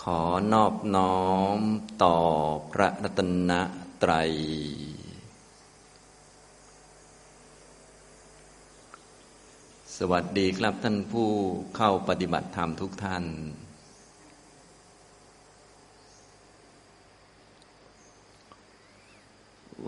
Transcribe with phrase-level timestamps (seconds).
[0.00, 0.20] ขอ
[0.52, 1.22] นอบน้อ
[1.56, 1.58] ม
[2.02, 2.16] ต่อ
[2.72, 3.20] พระรัต
[3.50, 3.52] น
[4.02, 4.32] ตรัย
[9.96, 11.28] สวัสดีครับท่านผู้
[11.76, 13.24] เข้าปฏิบัติธรรมทุกท่าน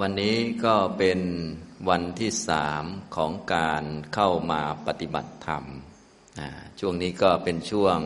[0.00, 1.20] วันนี้ก็เป็น
[1.88, 2.84] วันที่สาม
[3.16, 3.84] ของการ
[4.14, 5.64] เข้ามาปฏิบัติธรรม
[6.80, 7.98] ช่วงนี้ก็เป็นช่วง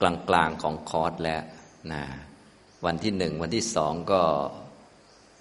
[0.00, 0.02] ก
[0.34, 1.42] ลางๆของคอร์สแล้ว
[1.92, 2.02] นะ
[2.86, 4.22] วันที่หนึ่งวันที่สองก็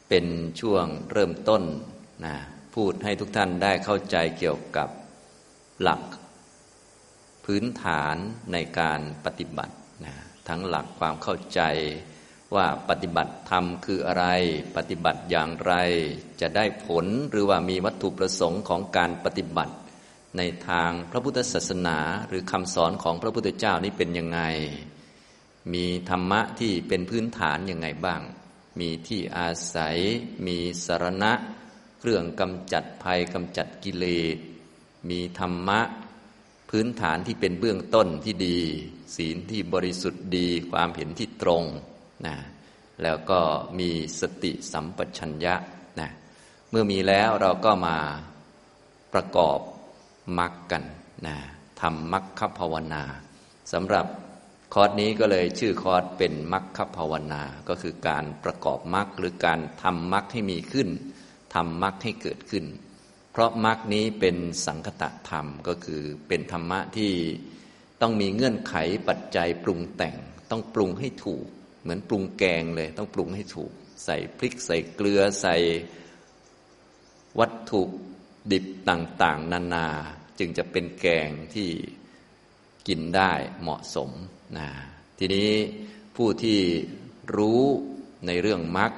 [0.10, 0.26] เป็น
[0.62, 1.64] ช่วงเริ่มต้น
[2.26, 2.36] นะ
[2.76, 4.90] พูดให้ทุกท่านได้เข้าใจเกี่ยวกับ
[5.82, 6.02] หลัก
[7.46, 8.16] พื้นฐาน
[8.54, 10.14] ในการปฏิบัตินะ
[10.48, 11.62] ทั้งหลักความเข้าใจ
[12.56, 14.26] ว่าปฏิบัติธรรมคืออะไร
[14.78, 15.74] ปฏิบัติอย่างไร
[16.42, 19.74] จะได้ผลหรือว่ามีวัตถุประสงค์ของการปฏิบัติ
[20.38, 24.42] ในทางพระพุทธศาสนาหรือคำสอนของพระพุทธเจ้านี้เป็นยังไง
[25.74, 28.22] มีธรรมะที่เป็นพื้นฐานยังไงบ้าง
[28.80, 29.98] มีที่อาศัย
[30.48, 31.34] มีสารณะ
[32.00, 34.38] เครื่องกำจัดภัยกำจัดกิเลส
[35.10, 35.82] มีธรรมะ
[36.70, 38.60] พื้นฐานที่เป็นเบื้องต้นที่ดี
[39.16, 41.64] ศีลที่บริสุทธิ์ดี ความเห็นที่ตรง
[42.26, 42.36] นะ
[43.04, 43.40] แล้วก็
[43.80, 45.56] มีสติสัมปชัญญะ
[46.00, 46.10] นะ
[46.70, 47.98] เมื่อมีแล้วเราก็มา
[49.14, 49.60] ประกอบ
[50.40, 50.84] มักกัน
[51.26, 51.36] นะ
[51.82, 53.04] ทำมักคภาวนา
[53.74, 54.06] สำหรับ
[54.74, 60.90] คอร์สนี้ก็เลยชื่อคอร์สเป็นมักคภาวนา ก็คือการประกอบมักหรือการทำมักให้มีขึ้น
[61.54, 62.66] ทำมักให้เกิดขึ้น
[63.32, 67.12] เพราะมักนี้เป็นสังคตะธรรมก็คือเป็นธรรมะที่
[68.02, 68.76] ต้องมีเงื่อนไข
[69.08, 70.16] ปัจจัยปรุงแต่ง
[70.52, 71.46] ต้องปรุงให้ถูก
[71.82, 73.72] เหมือนปรุงแกงเลย ต้องปรุงให้ถูก
[74.06, 75.56] ใส่พริกใส่เกลือใส่
[77.40, 77.84] วัตถุ
[78.52, 79.88] ดิบต่างๆ นานา
[80.40, 81.70] จึงจะเป็นแกงที่
[82.88, 84.12] กินได้เหมาะสม
[84.58, 84.68] นะ
[85.20, 85.50] ทีนี้
[86.16, 86.60] ผู้ที่
[87.38, 87.62] รู้
[88.28, 88.92] ในเรื่องมรรค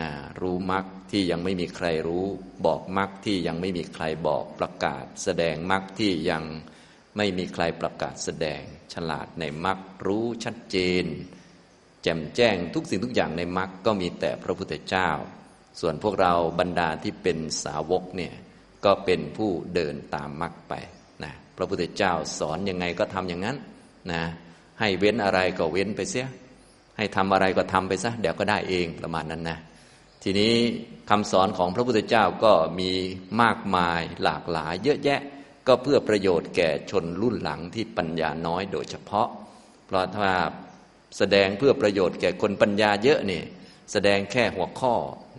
[0.00, 0.10] นะ
[0.40, 2.26] รู้มรรคที่ยังไม่มีใครรู้
[2.66, 6.44] บอกมรรคที่ยังไม่มีใครบอกประกาศ แสดงมรรคที่ยัง
[7.16, 8.62] ไม่มีใครประกาศแสดง
[8.94, 11.04] ฉลาดในมรรครู้ชัดเจน
[12.02, 15.10] แจ่มแจ้งทุกสิ่งทุกอย่างในมรรคก็มีแต่พระพุทธเจ้า
[15.80, 18.34] ส่วนพวกเราบรรดาที่เป็นสาวกเนี่ย
[18.84, 20.74] ก็เป็นผู้เดินตามมรรคไป
[21.24, 23.56] นะพระพุทธเจ้าสอนยังไงก็ทำอย่างนั้น
[24.12, 24.22] นะ
[24.80, 26.26] ให้เว้นอะไรก็เว้นไปเสีย
[26.96, 29.58] ให้ทำอะไรก็ทำไปซะเดี๋ยวก็ได้เองประมาณนั้นนะ
[30.22, 30.54] ทีนี้
[31.10, 32.90] คำสอนของพระพุทธเจ้าก็มี
[33.42, 35.20] มากมายหลากหลายเยอะแยะ
[35.66, 39.28] ก็เพื่อประโยชน์แก่ชนรุ่นหลังที่ปัญญาน้อยโดยเฉพาะ
[39.86, 40.28] เพราะถ้า
[41.18, 43.42] แสดงเพื่อประโยชน์แก่คนปัญญาเยอะนี่
[43.92, 44.94] แสดงแค่หัวข้อ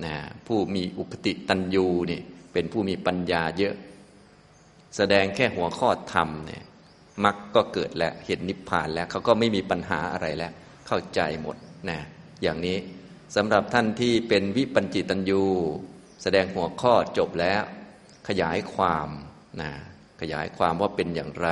[0.06, 0.16] นะ
[0.48, 2.22] ผู้มีอุปติตันยูนี่
[2.54, 3.76] เป็นผู้มีปัญญาเยอะ
[4.98, 6.64] แสดงแค่หัวข้อธรรมเนี่ย
[7.26, 10.52] มักก็เกิดแล้วเห็นนิพพานแล้วเขาก็ไม่มีปัญหาอะไรแล้ว
[10.88, 11.56] เข้าใจหมด
[11.90, 12.00] นะ
[12.42, 12.78] อย่างนี้
[13.36, 15.44] สำหรับท่านที่เป็นวิปัญจิตัญญู
[16.24, 17.62] แสดงหัวข้อจบแล้ว
[18.28, 19.10] ขยายความ
[19.62, 19.72] นะ
[20.22, 21.50] ขยายความว่าเป็นอย่างไร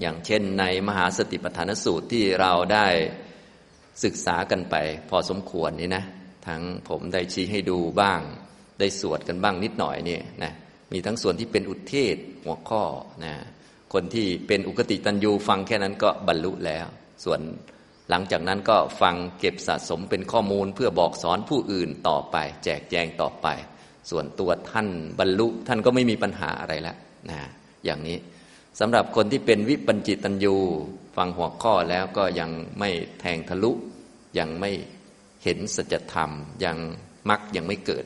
[0.00, 2.86] อย่างเช่นในมหาสติปัฏฐานสูตรที่เราได้
[4.04, 4.74] ศึกษากันไป
[5.10, 6.04] พอสมควรนี่นะ
[6.46, 8.20] ทั้งผมได้ชี้ให้ดูบ้าง
[8.80, 10.52] ได้สวดกันบ้างนิดหน่อยเนี่ยนะ
[10.92, 12.82] มีทั้งส่วนที่เป็นอุเทศหัวข้อ
[13.24, 13.34] นะ
[13.92, 16.86] คนที่เป็นอุกติตันยูฟังแค่นั้นก็บรรลุแล้ว
[17.24, 17.40] ส่วน
[18.10, 23.46] หลังจากนั้นก็ฟังเก็บสะสมเป็นข้อมูลเพื่อบอกสอนผู้อื่นต่อไป แจกแจงต่อไป
[24.10, 26.96] ส่วนตัวท่านบรรลุท่านก็ไม่มีปัญหาอะไรแล้ว
[27.30, 27.38] นะ
[27.84, 28.18] อย่างนี้
[28.80, 30.54] สำหรับคนที่เป็นวิปัญจิตันยู
[31.16, 33.70] ฟังหัวข้อแล้วก็ยังไม่แทงทะลุ
[34.38, 34.70] ยังไม่
[35.44, 36.30] เห็นสัจธรรม
[36.64, 36.76] ยัง
[37.28, 38.04] มักยังไม่เกิด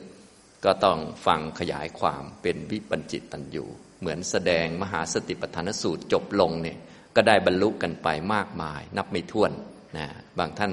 [0.65, 3.67] ก็ต้องฟังขยายความเป็นวิปัญจิตันอยู่
[3.99, 6.77] เหมือนแสดงมหาสติปัฏฐานสูตรจบลงเนี่ย
[7.15, 9.51] ก็ได้บรรลุกันไปมากมาย นับไม่ถ้วน
[9.97, 10.05] นะ
[10.39, 10.71] บางท่าน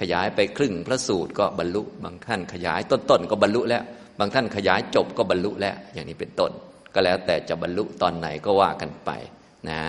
[0.00, 3.82] ขยายไปครึ่งพระสูตรก็บรรลุ บางท่านขยายต้นๆก็บรรลุแล้ว
[4.18, 6.50] บางท่านขยายจบก็บรรลุแล้ว อย่างนี้เป็นต้น
[6.94, 9.10] ก็แล้วแต่จะบรรลุตอนไหนก็ว่ากันไป
[9.70, 9.82] นะ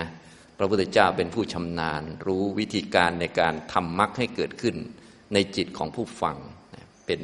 [0.58, 4.76] พระพุทธเจ้าเป็นผู้ชำนาญ รู้วิธีการในการทำมรรคให้เกิดขึ้น
[5.34, 6.36] ในจิตของผู้ฟัง
[7.06, 7.20] เป็น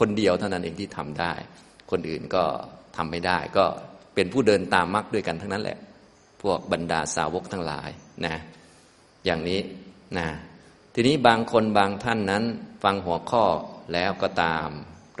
[0.00, 1.32] คนเดียวเท่านั้นเองที่ทำได้
[1.92, 2.44] คนอื่นก็
[2.96, 3.64] ทำไม่ได้ ก็
[4.14, 5.78] เป็นผู้เดินตามมรรคด้วยกันทั้งนั้นแหละ
[6.42, 7.90] พวกบรรดาสาวกทั้งหลาย
[8.26, 8.36] นะ
[9.24, 9.60] อย่างนี้
[10.18, 10.28] นะ
[10.94, 12.44] ทีนี้บางคนบางท่านนั้น
[12.84, 13.44] ฟังหัวข้อ
[13.92, 14.68] แล้วก็ตาม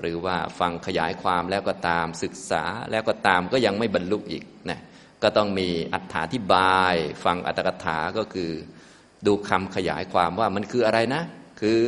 [0.00, 4.80] หรือว่าฟังขยายความแล้วก็ตามศึกษาแล้วก็ตามก็ยังไม่บรรลุอีกนะ
[5.22, 6.94] ก็ต้องมีอัถาธิบาย
[7.24, 8.50] ฟังอัตถกถาก็คือ
[9.26, 11.22] ดูคำขยายความว่ามันคืออะไรนะ
[11.60, 11.80] คือ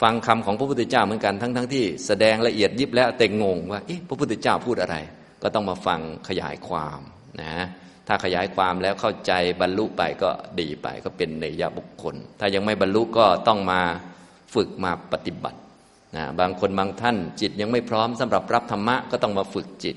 [0.00, 4.96] ฟังคำของพระพุทธเจ้าเหมือนกันทั้งๆทที่แสดงละเอียดยิบแล้วแต่งงว่าเอ๊ะพระพุทธเจ้าพูดอะไร
[5.42, 7.00] ก็ต้องมาฟังขยายความ
[7.42, 7.52] นะ
[8.08, 13.80] ถ้าขยายความแล้วเข้าใจบรรลุไปก็ดีไปก็เป็นเนยบุคคล ถ้ายังไม่บรรลุก็ต้องมา
[14.54, 15.58] ฝึกมาปฏิบัติ
[16.16, 19.96] นะบางคนบางท่านจิตยังไม่พร้อมสำหรับรับธรรมะก็ต้องมาฝึกจิต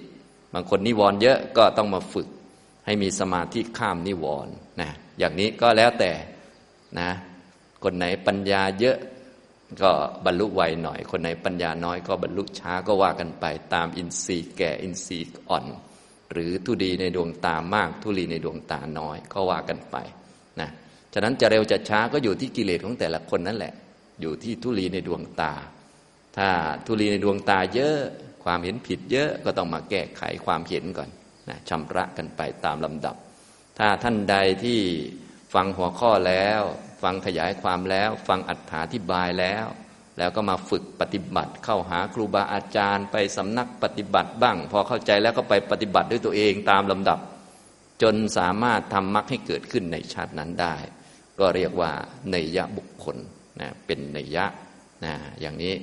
[0.53, 2.27] บางคนนิวรณ์เยอะก็ต้องมาฝึก
[2.85, 6.11] ให้มีสมาธิข้ามนิวรณ์นะอย่างนี้ก็แล้วแต่
[6.99, 7.09] นะ
[7.83, 8.97] คนไหนปัญญาเยอะ
[9.81, 9.91] ก็
[10.25, 15.65] บรรลุไวหน่อย คนไหนปัญญาน้อยก็บรรลุช้าก็ว่ากันไป ตามอินทรีย์แก่อินทรีย์อ่อน
[16.31, 19.95] หรือทุดีในดวงตามาก ทุลีในดวงตาน้อยก็ว่ากันไป
[20.59, 20.69] นะ
[21.13, 23.73] ฉะนั้นจะเร็วจะช้าก็อยู่ที่กิเลสของแต่ละคนนั่นแหละ
[24.21, 25.53] อยู่ที่ทุลีในดวงตา
[26.37, 26.49] ถ้า
[26.85, 27.97] ทุลีในดวงตาเยอะ
[28.43, 31.09] ความเห็นผิดเยอะก็ต้องมาแก้ไขความเห็นก่อน
[31.49, 33.15] นะชำระกันไปตามลำดับ
[33.79, 34.79] ถ้าท่านใดที่
[35.53, 36.61] ฟังหัวข้อแล้ว
[37.03, 39.65] ฟังขยายความแล้ว ฟังอัถาธิบายแล้ว
[40.17, 47.19] แล้วก็มาฝึกปฏิบัติ เข้าหาครูบาอาจารย์ ไปสำนักปฏิบัติบ้าง พอเข้าใจแล้วก็ไปปฏิบัติด้วยตัวเองตามลำดับ
[48.01, 50.75] จนสามารถทำมรรคให้เกิดขึ้นในชาตินั้นได้
[51.39, 51.91] ก็เรียกว่า
[52.29, 53.17] เนยยะบุคคล
[53.59, 54.45] นะเป็นเนยยะ
[55.05, 55.73] นะอย่างนี้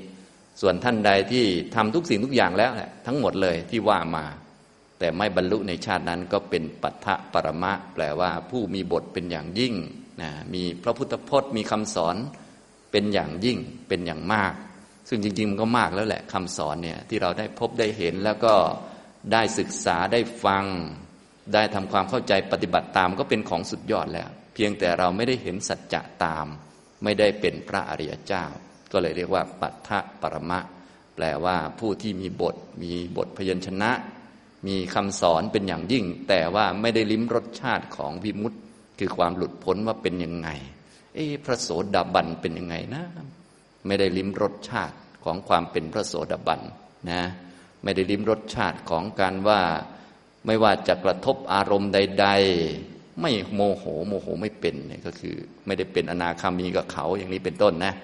[0.61, 4.25] ส่วนท่านใดที่ทำทุกสิ่งทุกอย่างแล้วแหละทั้งหมดเลยที่ว่ามา
[4.99, 9.75] แต่ไม่บรรลุในชาตินั้นก็เป็นปัทะปรมะ แปลว่าผู้มีบทเป็นอย่างยิ่ง
[10.21, 12.17] นะมีพระพุทธพจน์มีคำสอน
[12.91, 13.59] เป็นอย่างยิ่ง
[13.89, 14.53] เป็นอย่างมาก
[15.09, 18.55] ซึ่งจริงๆมันก็มากแล้วแหละคำสอนเนี่ยที่เราได้พบได้เห็นแล้วก็
[19.33, 20.65] ได้ศึกษาได้ฟัง
[21.55, 26.47] ได้ทำความเข้าใจปฏิบัติตามก็เป็นของสุดยอดแล้ว เพียงแต่เราไม่ได้เห็นสัจจะตาม
[27.05, 28.45] ไม่ได้เป็นพระอริยเจ้า
[28.93, 29.91] ก็เลยเรียกว่า ปัทธ
[30.21, 30.61] ปรมะ
[31.17, 33.91] แปลว่าผู้ที่มีบท มีบทพยัญชนะ
[34.67, 38.59] มีคำสอนเป็นอย่างยิ่ง แต่ว่าไม่ได้ลิ้มรสชาติของวิมุตติ
[38.99, 40.49] คือความหลุดพ้นว่าเป็นยังไง
[41.15, 43.05] เอ๊พระโสดาบันเป็นยังไงนะ
[43.87, 46.61] ไม่ได้ลิ้มรสชาติของความเป็นพระโสดาบัน
[47.11, 47.23] นะ
[47.83, 49.61] ไม่ได้ลิ้มรสชาติของการว่า
[50.47, 52.27] ไม่ว่าจะกระทบอารมณ์ใด
[52.75, 55.35] ๆ ไม่โมโหโมโหไม่เป็นเนี่ยก็คือ
[55.67, 57.95] ไม่ได้เป็นอนาคามีกับเขาอย่างนี้เป็นต้นนะ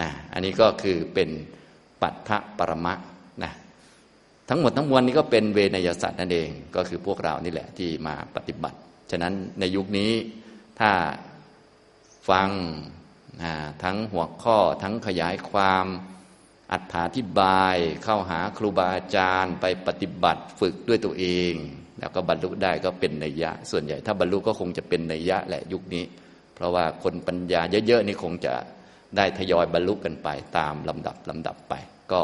[0.00, 1.28] นะอันนี้ก็คือเป็น
[2.00, 2.94] ปัทะปรมะ
[3.42, 3.52] นะ
[4.48, 8.78] ทั้งหมดทั้งมวลนี้ก็เป็นเวนยสัตว์นั่นเอง ก็คือพวกเรานี่แหละที่มาปฏิบัติ
[9.10, 10.12] ฉะนั้นในยุคนี้
[10.80, 10.92] ถ้า
[12.28, 12.50] ฟัง
[13.82, 15.86] ทั้งหัวข้อทั้งขยายความ
[16.72, 21.54] อัถาธิบายเข้าหาครูบาอาจารย์ไปปฏิบัติฝึกด้วยตัวเอง
[21.98, 26.04] แล้วก็บรรลุได้ก็เป็นนัยยะ ส่วนใหญ่ถ้าบรรลุก็คงจะเป็นนัยยะแหละยุคนี้
[26.54, 28.54] เพราะว่าคนปัญญาเยอะๆนี่คงจะ
[29.16, 30.28] ได้ทยอยบรรลุกันไป
[30.58, 31.74] ตามลำดับลำดับไป
[32.12, 32.22] ก็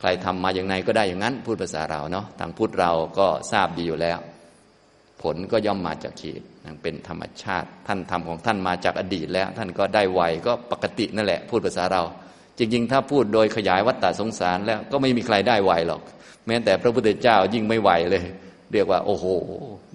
[0.00, 4.18] ใครทำมาอย่างไรก็ได้อย่างนั้นพูดภาษาเราเนาะทางพูดเราก็ทราบดีอยู่แล้ว
[5.22, 6.46] ผลก็ย่อมมาจากเหตุ
[6.82, 12.02] เป็นธรรมชาติ ท่านทำของท่านมาจากอดีตแล้ว ท่านก็ได้ไวก็ปกตินั่นแหละ พูดภาษาเรา
[12.58, 16.02] จริงๆ ถ้าพูดโดยขยายวัฏฏะสงสารแล้วก็ไม่มีใครได้ไวหรอก
[16.46, 18.24] แม้แต่พระพุทธเจ้ายิ่งไม่ไวเลย
[18.72, 19.26] เรียกว่า โอ้โห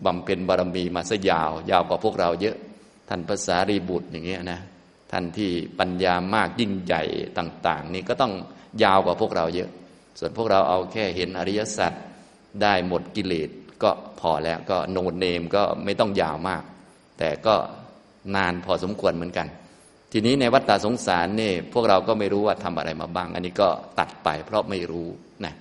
[0.05, 2.57] บำเพ็ญบารมีมาซะยาว ยาวกว่าพวกเราเยอะ
[3.09, 4.59] ท่านภาษารีบุตรอย่างเงี้ยนะ
[5.11, 7.03] ท่านที่ปัญญามากยิ่งใหญ่
[7.37, 8.33] ต่าง ๆ นี่ก็ต้อง
[8.83, 9.69] ยาวกว่าพวกเราเยอะ
[10.19, 11.93] ส่วนพวกเราเอาแค่เห็นอริยสัจ
[12.61, 13.49] ได้หมดกิเลส
[13.83, 16.63] ก็พอแล้วก็โนเนมก็ไม่ต้องยาวมาก
[17.19, 17.55] แต่ก็
[18.35, 19.47] นานพอสมควรเหมือนกัน
[20.11, 23.69] ทีนี้ในวัฏฏะสงสารนี่พวกเราก็ไม่รู้ว่าทำอะไรมาบ้าง อันนี้ก็
[23.99, 25.07] ตัดไปเพราะไม่รู้
[25.45, 25.53] นะ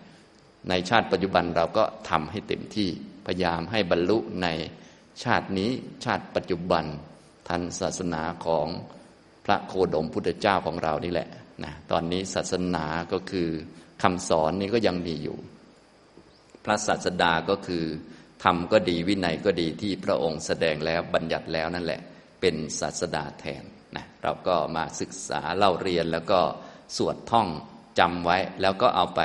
[0.69, 2.89] ในชาติปัจจุบันเราก็ทำให้เต็มที่
[3.27, 4.49] พยายามให้บรรลุใน
[5.25, 5.71] ชาตินี้
[6.05, 6.85] ชาติปัจจุบัน
[7.49, 8.67] ทันศาสนาของ
[9.45, 11.29] พระโคดมพุทธเจ้าของเรานี่แหละ
[11.65, 13.49] นะตอนนี้ศาสนาก็คือ
[14.03, 15.37] คำสอนนี้ก็ยังมีอยู่
[16.65, 17.85] พระศาสดาก็คือ
[18.45, 22.01] ธรรมก็ดีวินัยก็ดีที่พระองค์แสดงแล้วบัญญัติแล้วนั่นแหละ
[22.41, 23.65] เป็นศาสดาแทน
[23.97, 26.41] นะเราก็มาศึกษาเล่าเรียนแล้วก็
[26.97, 27.49] สวดท่อง
[27.99, 29.21] จำไว้ แล้วก็เอาไป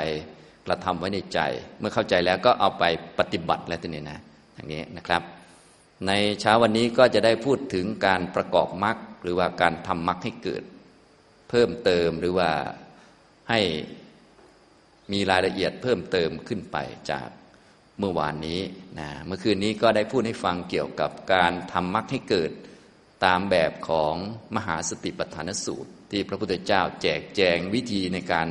[0.66, 1.40] กระทำไว้ในใจ
[1.78, 2.84] เมื่อเข้าใจแล้วก็เอาไป
[3.18, 4.18] ปฏิบัติแล้วตัวนี้นะ
[4.54, 5.22] อย่างนี้นะครับ
[6.06, 10.62] ในเช้าวันนี้ก็จะได้พูดถึงการประกอบมรรคหรือว่าการทำมรรคให้เกิด
[11.50, 12.50] เพิ่มเติมหรือว่า
[13.50, 13.60] ให้
[15.12, 16.76] มีรายละเอียดเพิ่มเติมขึ้นไป
[17.10, 17.28] จาก
[17.98, 18.60] เมื่อวานนี้
[18.98, 22.50] นะเมื่อคืนนี้ก็ได้พูดให้ฟังเกี่ยวกับการทำมรรคให้เกิด
[23.24, 24.14] ตามแบบของ
[24.56, 28.48] มหาสติปัฏฐานสูตร ที่พระพุทธเจ้าแจกแจงวิธีในการ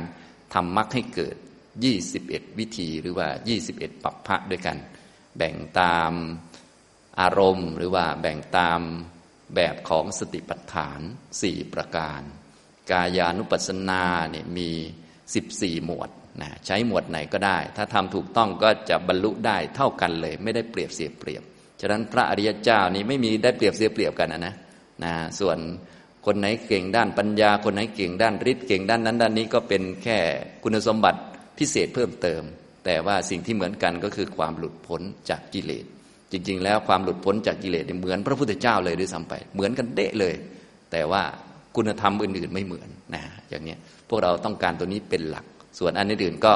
[0.54, 1.36] ทำมรรคให้เกิด
[1.96, 3.28] 21 วิธีหรือว่า
[3.66, 4.78] 21 ปัปพะด้วยกัน
[5.36, 6.12] แบ่งตาม
[7.20, 8.80] อารมณ์หรือว่าแบ่งตาม
[9.54, 11.00] แบบของสติปัฏฐาน
[11.42, 12.20] สี่ประการ
[12.90, 14.70] กายานุปัสสนาเนี่ยมี
[15.28, 16.10] 14 หมวด
[16.40, 21.42] นะใช้หมวดไหนก็ได้ ถ้าทำถูกต้องก็จะบรรลุได้เท่ากันเลย ไม่ได้เปรียบเสียเปรียบ
[21.80, 24.54] ฉะนั้นพระอริยเจ้านี้ไม่มีได้เปรียบเสียเปรียบกันนะนะ
[25.04, 25.58] นะส่วน
[26.26, 30.18] คนไหนเก่งด้านปัญญา คนไหนเก่งด้านฤทธิ์เก่งด้านนั้นด้านนี้ก็เป็นแค่
[30.62, 31.20] คุณสมบัติ
[31.58, 32.42] พิเศษเพิ่มเติม
[32.84, 35.84] แต่ว่าสิ่งที่เหมือนกันก็คือความหลุดพ้นจากกิเลส
[36.32, 40.34] จริง ๆ แล้วความหลุดพ้นจากกิเลสเหมือนพระพุทธเจ้าเลยด้วยซ้ำไป เหมือนกันเดะเลย
[40.92, 41.22] แต่ว่า
[41.76, 43.76] คุณธรรมอื่นๆไม่เหมือนนะอย่างนี้
[44.08, 45.44] พวกเราต้องการตัวนี้เป็นหลัก
[45.78, 46.54] ส่วนอันอื่นก็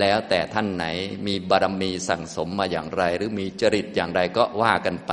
[0.00, 0.86] แล้วแต่ท่านไหน
[1.26, 5.12] มีบารมีสั่งสมมาอย่างไร หรือมีจริตอย่างไรก็ว่ากันไป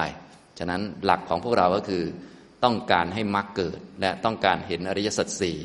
[0.59, 2.03] ฉะนั้นหลักของพวกเราก็คือ
[2.63, 5.57] ต้องการให้มรรคเกิด และต้องการเห็นอริยสัจสี่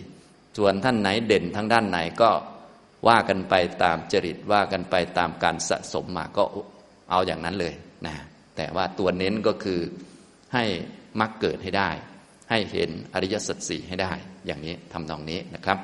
[0.59, 2.31] ส่วนท่านไหนเด่นทั้งด้านไหนก็
[3.09, 6.45] ว่ากันไปตามจริตว่ากันไปตามการสะสมมาก็
[7.11, 7.75] เอาอย่างนั้นเลย
[8.07, 8.15] นะ
[8.57, 9.81] แต่ว่าตัวเน้นก็คือ
[10.55, 10.65] ให้
[11.21, 11.91] มรรคเกิดให้ได้
[12.51, 14.13] ให้เห็นอริยสัจสี่ให้ได้
[14.47, 15.79] อย่างนี้ทำนองนี้นะครับ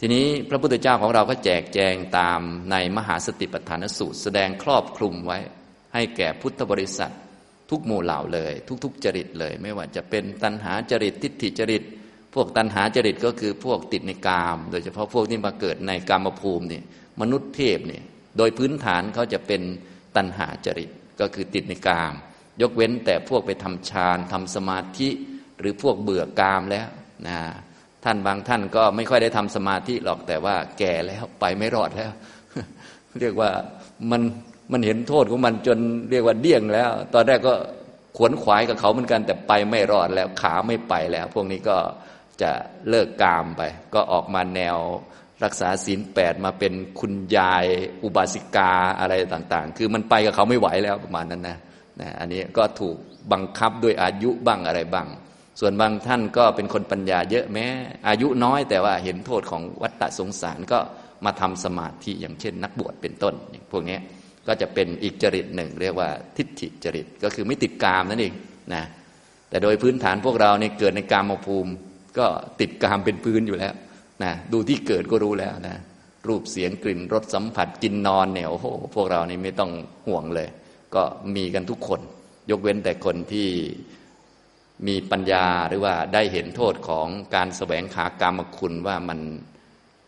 [0.00, 5.38] ทีนี้พระพุทธเจ้าของเราก็แจกแจงตามในมหาสติปัฏฐานสูตร แสดงครอบคลุมไว้
[5.94, 7.12] ให้แก่พุทธบริษัท
[7.70, 8.52] ทุกหมู่เหล่าเลย
[8.84, 11.82] ทุก ๆ จริตเลย ไม่ว่าจะเป็นตัณหาจริตทิฏฐิจริต
[12.34, 16.84] พวกตัณหาจริตก็คือพวกติดในกาม โดยเฉพาะพวกที่มาเกิดในกามภูมิเนี่ย
[17.20, 18.04] มนุษย์เทพเนี่ย
[18.38, 19.62] โดยพื้นฐานเขาจะเป็น
[20.16, 22.12] ตัณหาจริตก็คือติดในกาม
[22.62, 25.08] ยกเว้นแต่พวกไปทำฌานทำสมาธิ
[25.58, 26.88] หรือพวกเบื่อกามแล้ว
[27.26, 27.38] นะ
[28.04, 32.12] ท่านบางท่านก็ไม่ค่อยได้ทำสมาธิหรอกแต่ว่าแก่แล้วไปไม่รอดแล้ว
[33.20, 33.50] เรียกว่า
[34.10, 34.22] มัน
[34.72, 35.78] มันเห็นโทษของมันจน
[36.10, 37.54] เรียกว่าเดี่ยงแล้ว ตอนแรกก็
[38.16, 41.76] ขวนขวายกับเขาเหมือนกัน แต่ไปไม่รอดแล้วขาไม่ไปแล้ว พวกนี้ก็
[42.42, 42.50] จะ
[42.88, 43.62] เลิกกามไป
[43.94, 44.76] ก็ออกมาแนว
[45.44, 47.64] รักษาศีลแปดมาเป็นคุณยาย
[48.02, 51.58] อุบาสิกาอะไรต่างๆ คือมันไปกับเขาไม่ไหวแล้วประมาณนั้นนะ
[52.00, 52.96] นะ อันนี้ก็ถูก
[53.32, 55.06] บังคับด้วยอายุบ้างอะไรบ้าง
[55.60, 57.66] ส่วนบางท่านก็เป็นคนปัญญาเยอะแม้
[58.08, 60.78] อายุน้อยแต่ว่าเห็นโทษของวัฏฏะสงสารก็
[61.24, 63.34] มาทำสมาธิอย่างเช่น นักบวชเป็นต้น
[63.72, 63.98] พวกนี้
[64.46, 68.34] ก็จะเป็นอีกจริตหนึ่ง เรียกว่าทิฏฐิจริตก็คือไม่ติดกามนั่นเอง
[68.74, 68.84] นะ
[69.48, 71.72] แต่โดยพื้นฐานพวกเราเนี่ยเกิดในกามภูมิ
[72.18, 72.26] ก็
[72.60, 73.74] ติดกามเป็นพื้นอยู่แล้ว
[74.24, 75.76] นะดูที่เกิดก็รู้แล้วนะ
[76.28, 79.70] รูปเสียงกลิ่นรสสัมผัสกินนอนเนี่ยโอ้โหพวกเรานี่ไม่ต้อง
[80.06, 80.48] ห่วงเลย
[80.94, 81.02] ก็
[81.36, 82.00] มีกันทุกคน
[82.50, 83.48] ยกเว้นแต่คนที่
[84.86, 89.20] มีปัญญาหรือว่าได้เห็นโทษของการแสวงหากรรมคุณว่ามัน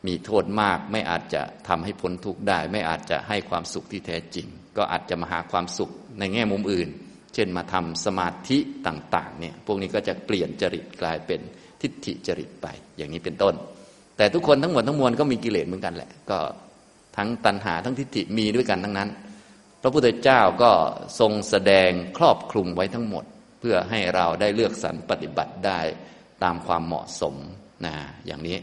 [0.06, 4.46] มีโทษมากไม่อาจจะทำให้พ้นทุกข์ได้ ไม่อาจจะให้ความสุขที่แท้จริง
[4.76, 6.88] ก็อาจจะมาหาความสุขในแง่มุมอื่น
[7.34, 11.40] เช่นมาทำสมาธิต่างๆเนี่ยพวกนี้ก็จะเปลี่ยนจริตกลายเป็น
[11.80, 13.54] ทิฏฐิจริตไปอย่างนี้เป็นต้น
[14.16, 16.38] แต่ทุกคนทั้งหมดทั้งมวลก็มีกิเลสเหมือนกันแหละ ก็
[17.16, 19.08] ทั้งตัณหาทั้งทิฏฐิมีด้วยกันทั้งนั้น
[19.82, 20.70] พระพุทธเจ้าก็
[21.18, 23.24] ทรงแสดงครอบคลุมไว้ทั้งหมด
[23.68, 25.80] พื่อให้เราได้เลือกสรรปฏิบัติได้
[26.42, 27.34] ตามความเหมาะสม
[27.86, 27.94] นะ
[28.26, 28.58] อย่างนี้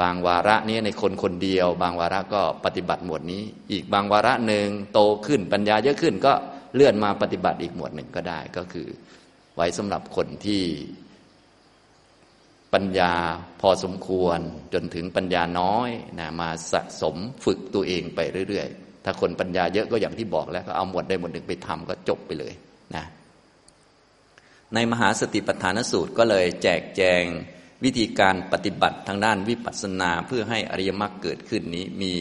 [0.00, 3.42] บางวาระนี้ในคนคนเดียว บางวาระก็ปฏิบัติหมวดนี้
[3.72, 6.32] อีกบางวาระหนึ่งโตขึ้นปัญญาเยอะขึ้นก็
[6.74, 8.88] เลื่อนมาปฏิบัติอีกหมวดหนึ่งก็ได้ก็คือ
[9.56, 10.62] ไว้สำหรับคนที่
[12.74, 13.12] ปัญญา
[13.60, 14.38] พอสมควร
[14.74, 22.52] จนถึงปัญญาน้อยนะมาสะสมฝึกตัวเองไปเรื่อย ๆ ถ้าคนปัญญาเยอะก็อย่างที่บอกแล้วก็เอาหมวดใดหมวดหนึ่งไปทำก็จบไปเลย
[22.96, 23.04] นะ
[24.74, 27.22] ในมหาสติปัฏฐานสูตรก็เลยแจกแจง
[27.84, 32.14] วิธีการปฏิบัติทางด้านวิปัสสนาเพื่อให้อริยมรรคเกิดขึ้นนี้มี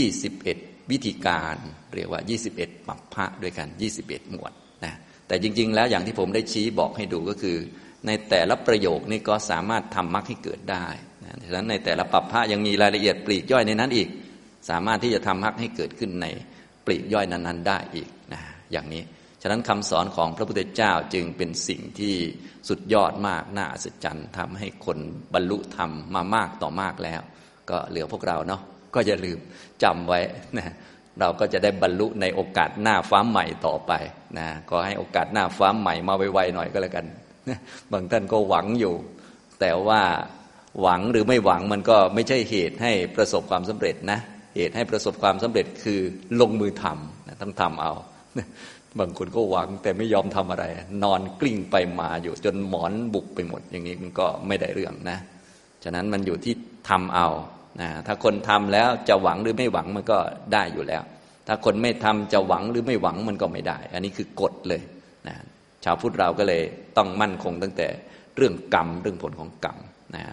[0.00, 1.56] 21 วิธีการ
[1.94, 2.20] เรียกว่า
[2.54, 3.68] 21 ปัปพะด้วยกัน
[4.00, 4.52] 21 หมวด
[4.84, 4.94] นะ
[5.26, 7.56] แต่จริง ๆ แล้วอย่างที่ผมได้ชี้บอกให้ดูก็คือ
[8.06, 10.86] ในแต่ละประโยคนี้ก็สามารถทำมรรคให้เกิดได้
[11.24, 14.08] นะฉะนั้นในแต่ละปัปพะยังมีรายละเอียดปลีกย่อยในนั้นอีก
[14.70, 16.26] สามารถที่จะทำมรรคให้เกิดขึ้นใน
[16.86, 18.40] ปลีกย่อยนั้น ๆ ได้อีกนะ
[18.72, 19.02] อย่างนี้
[19.42, 22.14] ฉะนั้นคำสอนของพระพุทธเจ้าจึงเป็นสิ่งที่
[22.68, 24.98] สุดยอดมากน่าอัศจรรย์ทำให้คน
[25.34, 27.20] บรรลุธรรมมามากต่อมากแล้ว
[27.70, 28.60] ก็เหลือพวกเราเนาะ
[28.94, 29.38] ก็อย่าลืม
[29.82, 30.20] จำไว้
[30.58, 30.66] นะ
[31.20, 33.92] เราก็จะได้บรรลุในโอกาสหน้าฟ้าใหม่ต่อไป
[34.38, 37.06] นะก็ให้โอกาสหน้าฟ้าใหม่มาไวๆหน่อยก็แล้วกัน
[37.92, 38.94] บางท่านก็หวังอยู่
[39.60, 40.02] แต่ว่า
[40.82, 44.18] หวังหรือไม่หวังมันก็ไม่ใช่เหตุให้ประสบความสำเร็จนะ
[44.56, 46.00] เหตุให้ประสบความสำเร็จคือ
[46.40, 47.92] ลงมือทำต้องทำเอา
[49.00, 50.64] บางคนก็หวังแต่ไม่ยอมทำอะไร
[51.04, 55.18] นอนกลิ้งไปมาอยู่ จนหมอนบุกไปหมด อย่างนี้มันก็ไม่ได้เรื่องนะ
[55.84, 56.54] ฉะนั้นมันอยู่ที่
[56.88, 57.28] ทำเอา
[57.80, 60.18] นะถ้าคนทำแล้วจะหวังหรือไม่หวังมันก็
[60.52, 61.02] ได้อยู่แล้ว
[61.46, 64.82] ถ้าคนไม่ทำจะหวังหรือไม่หวังมันก็ไม่ได้ อันนี้คือกฎเลย
[65.28, 65.36] นะ
[65.84, 66.62] ชาวพุทธเราก็เลย
[66.96, 67.88] ต้องมั่นคงตั้งแต่
[68.36, 69.76] เรื่องกรรมเรื่องผลของกรรม
[70.16, 70.24] นะ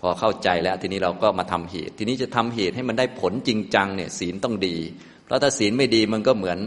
[0.00, 4.76] พอเข้าใจแล้วทีนี้เราก็มาทำเหตุ ทีนี้จะทำเหตุให้มันได้ผลจริงจังเนี่ยศีลต้องดี
[5.24, 6.58] เพราะถ้าศีลไม่ดีมันก็เหมือน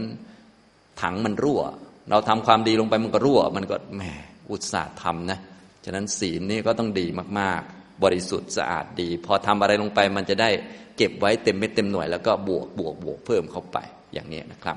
[1.00, 1.62] ถังมันรั่ว
[2.10, 4.02] เราทำความดีลงไปมันก็รั่ว มันก็แหม
[4.50, 5.38] อุตส่าห์ทำนะ
[5.84, 7.06] ฉะนั้นศีลนี่ก็ต้องดี
[7.38, 10.50] มากๆ บริสุทธิ์สะอาดดี พอทำอะไรลงไปมันจะได้
[10.96, 13.78] เก็บไว้เต็มเม็ดเต็มหน่วย แล้วก็บวกบวกบวกเพิ่มเข้าไป
[14.14, 14.76] อย่างนี้นะครับ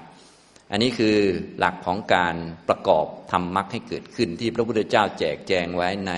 [0.71, 1.17] อันนี้คือ
[1.59, 2.35] หลักของการ
[2.69, 6.13] ประกอบทำมรรคให้เกิดขึ้นที่พระพุทธเจ้าแจกแจงไว้ใน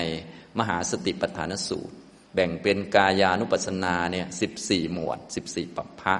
[0.59, 1.95] มหาสติปัฏฐานสูตร
[2.35, 6.15] แบ่งเป็นกายานุปัสสนาเนี่ยสิบสี่หมวดสิบสี่ปัปพะ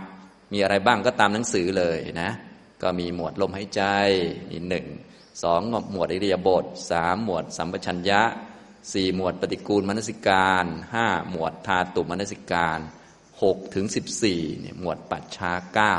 [0.53, 2.31] มีอะไรบ้างก็ตามหนังสือเลยนะ
[2.81, 3.81] ก็มีหมวดลมหายใจ
[4.51, 4.85] มีหนึ่ง
[5.43, 8.21] สองหมวดอิริยาบถสามหมวดสัมปชัญญะ
[8.93, 12.79] สี่หมวดปฏิกูลมนสิการห้าหมวดธาตุมนสิการ
[13.43, 15.95] หกถึงสิบสี่เนี่ยหมวดปัจฉาเก้า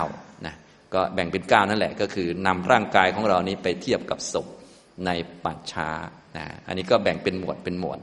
[0.47, 0.55] นะ
[0.95, 4.47] ก็แบ่งเป็นเก้านั่นแหละ ก็คือนำร่างกายของเรานี้ไปเทียบกับศพ
[5.07, 5.11] ใน
[5.45, 5.91] ปัจฉา
[6.37, 7.99] นะอันนี้ก็แบ่งเป็นหมวดเป็นหมวด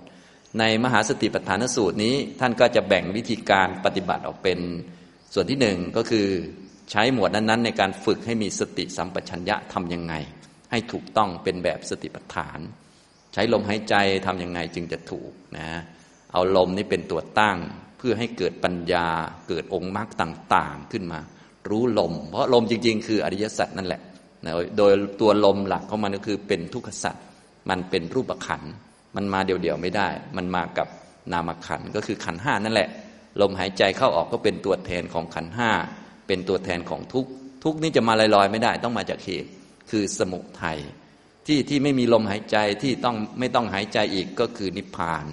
[0.59, 4.59] ในมหาสติปัฏฐานสูตรนี้ ท่านก็จะแบ่งวิธีการปฏิบัติออกเป็น
[5.33, 6.27] ส่วนที่หนึ่งก็คือ
[6.91, 10.13] ใช้หมวดนั้นๆ ในการฝึกให้มีสติสัมปชัญญะทำยังไง
[10.71, 12.59] ให้ถูกต้องเป็นแบบสติปัฏฐาน
[13.33, 15.67] ใช้ลมหายใจทำยังไงจึงจะถูกนะ
[16.33, 17.57] เอาลมนี้เป็นตัวตั้ง
[17.97, 19.07] เพื่อให้เกิดปัญญา
[19.47, 21.19] เกิดองค์มรรคต่างๆขึ้นมา
[21.69, 24.01] รู้ลม เพราะลมจริง ๆ คืออริยสัจนั่นแหละ
[24.45, 27.15] นะโดยตัวลมหลักของมันก็คือเป็นทุกขสัจ
[27.69, 28.61] มันเป็นรูปขัน
[29.15, 30.87] มันมาเดี่ยวๆไม่ได้ มันมากับ
[31.31, 32.89] นามขันก็คือขันห้านั่นแหละ
[33.41, 35.71] ลมหายใจเข้าออกก็เป็นตัวแทนของขันห้า
[36.33, 37.25] เป็นตัวแทนของทุก
[37.63, 39.49] ทุกนี้จะมาลอยๆไม่ได้ ต้องมาจากเหตุ
[39.91, 40.79] คือสมุทัย
[41.47, 45.23] ที่ที่ไม่มีลมหายใจที่ต้องไม่ต้องหายใจอีกก็คือนิพพาน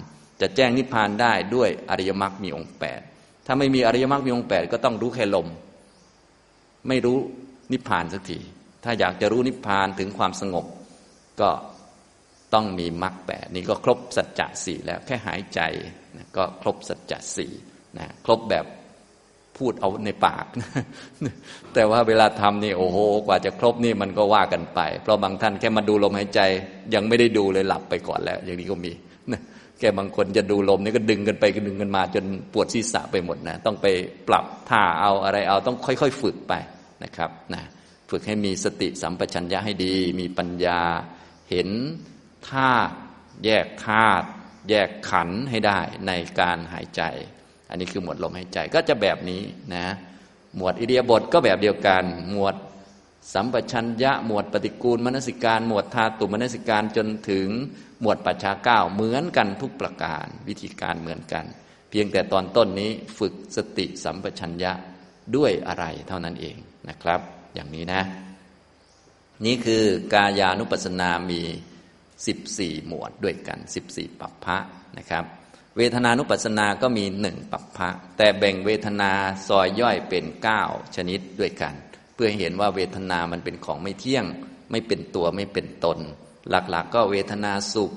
[0.41, 3.01] จะแจ้งนิพพานได้ด้วยอริยมรรคมีองค์แปด
[3.45, 5.47] ถ้าไม่มีอริยมรรคมีองค์แปดก็ต้องรู้แค่ลม
[6.87, 7.17] ไม่รู้
[7.71, 8.39] นิพพานสักที
[8.83, 10.65] ถ้าอยากจะรู้นิพพานถึงความสงบ
[11.41, 11.49] ก็
[12.53, 15.61] ต้องมีมรรคแปดนี่ก็ครบสัจจะสี่แล้วแค่หายใจ
[16.17, 17.51] นะก็ครบสัจจะสี่
[17.97, 18.65] นะครบแบบ
[19.61, 20.45] พูดเอาในปาก
[21.73, 26.39] แต่ว่าเวลาทำนี่โอ้โห กว่าจะครบนี่มันก็ว่ากันไป เพราะบางท่านแค่มาดูลมหายใจ
[26.93, 28.91] ยังไม่ได้ดูเลยหลับไปก่อนแล้ว อย่างนี้ก็มี
[29.79, 33.87] แค่บางคนจะดูลมนี่ก็ดึงกันไปก็ดึงกันมา จนปวดศีรษะไปหมดนะ ต้องไป
[34.27, 36.53] ปรับท่าเอาอะไรเอาต้องค่อย ๆ ฝึกไป
[37.03, 37.63] นะครับนะ
[38.09, 40.79] ฝึกให้มีสติสัมปชัญญะให้ดี มีปัญญา
[41.49, 41.69] เห็น
[42.49, 42.93] ธาตุ
[43.45, 44.27] แยกธาตุ
[44.69, 47.01] แยกขันให้ได้ในการหายใจ
[47.71, 49.41] อันนี้คือหมวดลมหายใจก็จะแบบนี้
[49.75, 49.85] นะ
[50.55, 52.55] หมวดอิเดียบทก็แบบเดียวกัน หมวด
[53.33, 57.49] สัมปชัญญะหมวดปฏิกูลมนสิการ หมวดธาตุมนสิการจนถึง
[58.01, 61.45] หมวดปัจฉาเก้าเหมือนกันทุกประการ วิธีการเหมือนกัน
[61.89, 64.71] เพียงแต่ตอนต้นนี้ฝึกสติสัมปชัญญะ
[65.35, 66.55] ด้วยอะไรเท่านั้นเอง
[66.89, 67.19] นะครับ
[67.55, 68.01] อย่างนี้นะ
[69.45, 71.41] นี่คือกายานุปัสสนามี
[72.13, 74.57] 14 หมวดด้วยกัน 14 ปัปพะ
[74.97, 75.25] นะครับ
[75.77, 79.11] เวทนานุปัสสนาก็มีหนึ่งปัปพะแต่แบ่งเวทนา
[79.47, 80.25] ซอยย่อยเป็น
[80.59, 81.73] 9 ชนิดด้วยกัน
[82.13, 84.25] เพื่อเห็นว่าเวทนามันเป็นของไม่เที่ยง
[84.71, 85.99] ไม่เป็นตัวไม่เป็นตน
[86.49, 87.91] หลักๆกก็เวทนาสุข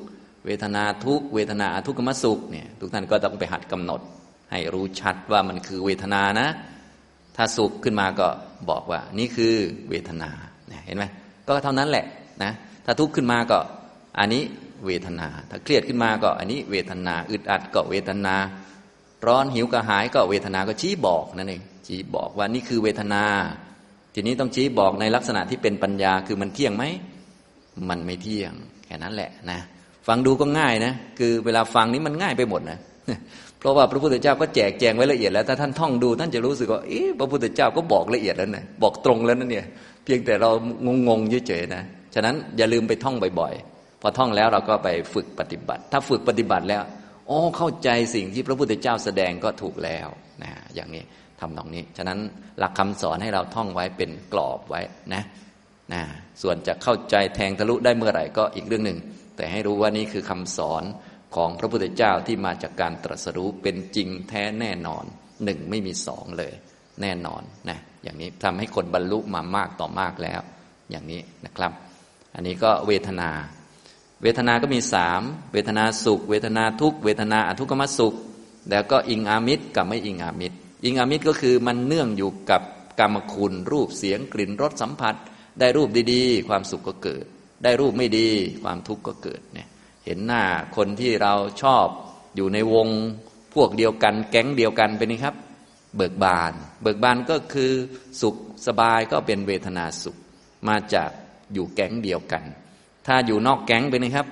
[0.46, 4.00] เวทนาทุกเวทนาทุกขมสุขเนี่ยทุกท่านก็ต้องไปหัดกำหนด
[4.50, 6.48] ให้รู้ชัดว่ามันคือเวทนานะ
[7.36, 8.28] ถ้าสุขขึ้นมาก็
[8.70, 9.54] บอกว่า นี่คือ
[9.90, 10.30] เวทนา
[10.86, 11.04] เห็นไหม
[11.46, 12.04] ก็เท่านั้นแหละ
[12.42, 12.52] นะ
[12.84, 13.58] ถ้าทุกข์ขึ้นมาก็
[14.18, 14.42] อันนี้
[14.86, 18.36] เวทนา ถ้าเครียดขึ้นมาก็อันนี้เวทนา อึดอัดก็เวทนา
[19.26, 23.22] ร้อนหิวกระหายก็เวทนาก็ชี้บอกนั่นเองชี้บอกว่านี่คือเวทนา
[24.14, 26.84] ทีนี้ต้องชี้บอกในลักษณะที่เป็นปัญญาคือมันเที่ยงไหม
[27.90, 28.52] มันไม่เที่ยง
[28.86, 29.60] แค่นั้นแหละนะ
[30.08, 32.78] ฟังดูก็ง่ายนะคือเวลาฟังนี้มันง่ายไปหมดนะ
[33.58, 39.66] เพราะว่าพระพุทธเจ้าก็แจกแจงไว้ละเอียดแล้วถ้าท่านท่องดูท่านจะรู้สึกว่าเอ๊ะพระพุทธเจ้าก็บอกละเอียดแล้วนะบอกตรงแล้วนั่นเนี่ย
[40.04, 40.50] เพียงแต่เรา
[41.08, 41.82] งงๆเฉยๆนะ
[42.14, 43.73] ฉะนั้นอย่าลืมไปท่องบ่อยๆ
[44.06, 46.82] พอท่องแล้วเราก็ไปฝึกปฏิบัติ ถ้าฝึกปฏิบัติแล้ว
[47.30, 50.08] อ๋อเข้าใจสิ่งที่พระพุทธเจ้าแสดงก็ถูกแล้ว
[50.42, 51.04] นะอย่างนี้
[51.40, 52.18] ทำตรงนี้ ฉะนั้น
[52.58, 54.80] หลักคำสอนให้เราท่องไว้เป็นกรอบไว้
[55.14, 55.22] นะ
[55.92, 56.02] นะ
[56.42, 58.98] ส่วนจะเข้าใจแทงทะลุได้เมื่อไหร่ก็อีกเรื่องหนึ่ง
[59.36, 60.84] แต่ให้รู้ว่านี่คือคำสอน
[61.36, 65.04] ของพระพุทธเจ้าที่มาจากการตรัสรู้เป็นจริงแท้แน่นอน
[65.44, 66.52] หนึ่งไม่มีสองเลย
[67.02, 70.40] แน่นอนนะอย่างนี้ทำให้คนบรรลุมามากต่อมากแล้ว
[70.90, 71.72] อย่างนี้นะครับ
[72.34, 73.30] อันนี้ก็เวทนา
[74.24, 78.14] เวทนาก็มีสามเวทนาสุข เวทนาทุกเวทนาอทุกขมสุข
[78.70, 82.62] แล้วก็อิงอามิตรกับไม่อิงอามิตร อิงอามิตรก็คือมันเนื่องอยู่กับ
[83.00, 85.14] กรรมคุณ รูปเสียงกลิ่นรสสัมผัส
[85.60, 87.24] ได้รูปดีๆ ความสุขก็เกิด
[87.62, 88.28] ได้รูปไม่ดี
[88.62, 89.68] ความทุกข์ก็เกิดเนี่ย
[90.04, 90.42] เห็นหน้า
[90.76, 91.86] คนที่เราชอบ
[92.36, 92.88] อยู่ในวง
[93.54, 95.34] พวกเดียวกัน แก๊งเดียวกันเป็นนี่ครับ
[95.96, 97.72] เบิกบาน เบิกบานก็คือ
[98.20, 100.16] สุขสบายก็เป็นเวทนาสุข
[100.68, 101.10] มาจาก
[101.52, 102.44] อยู่แก๊งเดียวกัน
[103.06, 104.26] ถ้าอยู่นอกแก๊งไปนะครับ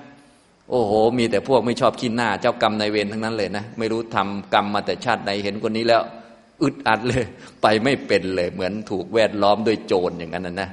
[0.69, 6.01] โอ้โห มีแต่พวกไม่ชอบขี้หน้า เจ้ากรรมนายเวรทั้งนั้นเลยนะ ไม่รู้ทำกรรมมาแต่ชาติใดเห็นคนนี้แล้ว
[6.63, 7.23] อึดอัดเลย
[7.61, 10.69] ไปไม่เป็นเลย เหมือนถูกแวดล้อมด้วยโจรอย่างนั้นนะ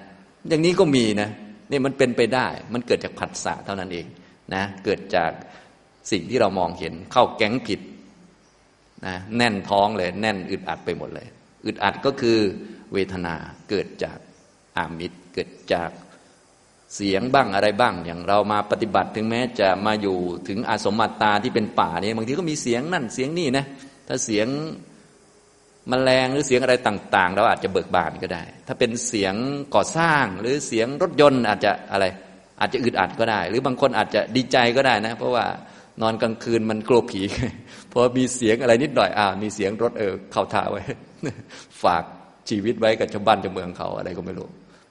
[0.48, 1.28] อย่างนี้ก็มีนะ
[1.70, 4.06] นี่มันเป็นไปได้ มันเกิดจากผัสสะเท่านั้นเอง
[4.54, 5.30] นะ เกิดจาก
[6.10, 7.80] สิ่งที่เรามองเห็นเข้าแก๊งผิด
[9.06, 11.26] นะแน่นท้องเลย แน่นอึดอัดไปหมดเลย
[11.66, 12.38] อึดอัดก็คือ
[12.92, 13.34] เวทนา
[13.70, 14.18] เกิดจาก
[14.76, 15.90] อามิตรเกิดจาก
[16.96, 20.16] เสียงบ้างอะไรบ้าง อย่างเรามาปฏิบัติถึงแม้จะมาอยู่
[20.48, 23.64] ถึงอาสมมาตาที่เป็นป่าเนี่ยบางทีก็มีเสียงนั่นเสียงนี่นะ
[24.08, 24.46] ถ้าเสียง
[25.90, 29.34] มแมลงหรือเสียงอะไรต่าง ๆ เราอาจจะเบิกบานก็ได้ ถ้าเป็นเสียง
[29.74, 32.04] ก่อสร้างหรือเสียงรถยนต์อาจจะอะไร
[32.60, 35.44] อาจจะอึดอัดก็ได้ หรือบางคนอาจจะดีใจก็ได้นะ เพราะว่า
[36.02, 37.22] นอนกลางคืนมันกลัวผี
[37.92, 40.82] พอมีเสียงอะไรนิดหน่อยอ่ามีเสียงรถเออเข้าท่าไว้
[41.82, 42.02] ฝาก
[42.48, 44.48] ชีวิตไว้กับชาวบ้านชาวเมืองเขาอะไรก็ไม่รู้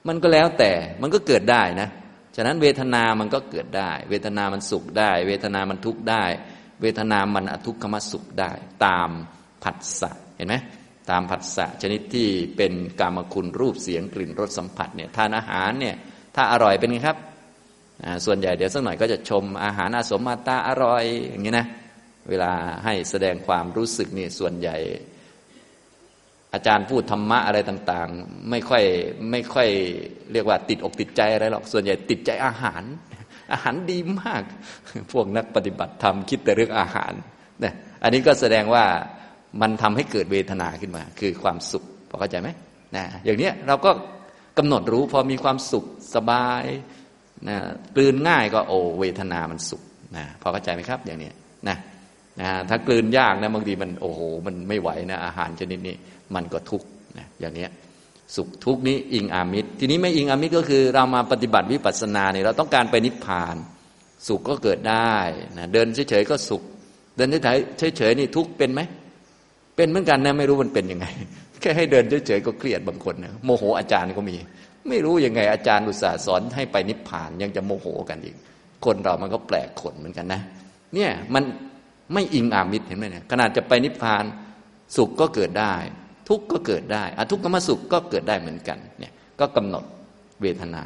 [0.08, 1.88] มันก็แล้วแต่มันก็เกิดได้นะ
[2.36, 6.24] ฉะนั้นเวทนามันก็เกิดได้ เวทนามันสุขได้ เวทนามันทุกข์ได้
[6.82, 8.50] เวทนามันอทุกขมสุขได้
[8.86, 9.10] ตาม
[9.64, 10.54] ผัสสะเห็นไหม
[11.10, 15.96] ตามผัสสะชนิดที่เป็นกามคุณรูปเสียงกลิ่นรสสัมผัสเนี่ยทานอาหารเนี่ย
[16.34, 17.16] ถ้าอร่อยเป็นไงครับ
[18.26, 21.66] ส่วนใหญ่เดี๋ยวสักหน่อยก็จะชมอาหารอาสมมาตาอร่อยอย่างนี้นะ
[22.28, 22.52] เวลา
[22.84, 24.76] ให้แสดงความรู้สึกนี่ส่วนใหญ่
[26.54, 28.82] อาจารย์พูดธรรมะอะไรต่างๆ ไม่ค่อย
[29.30, 29.68] ไม่ค่อย
[30.32, 32.82] เรียกว่าติดอกติดใจอะไรหรอกส่วนใหญ่ติดใจอาหาร
[33.52, 34.42] อาหารดีมาก
[35.12, 37.12] พวกนักปฏิบัติธรรมคิดแต่เรื่องอาหาร
[37.60, 38.84] เนี่ยอันนี้ก็แสดงว่า
[39.60, 42.48] มันทำให้เกิดเวทนาขึ้นมา คือความสุขพอเข้าใจไหม
[42.96, 43.90] นะอย่างเนี้ยเราก็
[44.58, 45.84] กำหนดรู้พอมีความสุข
[46.14, 46.64] สบาย
[47.48, 47.56] นะ
[47.96, 49.82] กลืนง่ายก็โอเวทนามันสุข
[50.16, 51.34] นะพอเข้าใจไหมครับ อย่างเนี้ย
[51.68, 51.76] นะ
[52.40, 55.94] นะถ้ากลืนยากนะบางทีมันโอ้โหมันไม่ไหวนะอาหารชนิดนี้
[56.34, 56.86] มันก็ทุกข์
[57.18, 57.66] นะอย่างนี้
[58.36, 63.56] สุขทุกข์นี้อิงอามิตร ทีนี้ไม่อิงอามิตรก็คือเรามาปฏิบัติวิปัสสนาเนี่ยเราต้องการไปนิพพาน
[64.28, 65.16] สุขก็เกิดได้
[65.58, 66.62] นะเดินเฉยๆก็สุข
[67.16, 67.28] เดิน
[67.96, 68.80] เฉยๆนี่ทุกข์เป็นไหม
[69.76, 71.06] เป็นเหมือนกันนะไม่รู้มันเป็นยังไง
[71.60, 74.36] แค่ให้เดินเฉยๆก็เครียดบางคนนะโมโหอาจารย์ก็มี
[74.88, 78.36] ไม่รู้ยังไงอาจารย์อุตส่าห์สอนให้ไปนิพพานยังจะโมโหกันอีก
[78.84, 80.40] คนเรามันก็แปลกขนเหมือนกันนะ
[80.94, 81.44] เนี่ยมัน
[82.12, 84.24] ไม่อิงอามิตรเห็นไหมเนี่ยขนาดจะไปนิพพาน
[84.96, 85.74] สุขก็เกิดได้
[86.28, 89.84] ทุกข์ก็เกิดได้อทุกขมสุขก็เกิดได้เหมือนกันเนี่ยก็กำหนด
[90.42, 90.82] เวทนา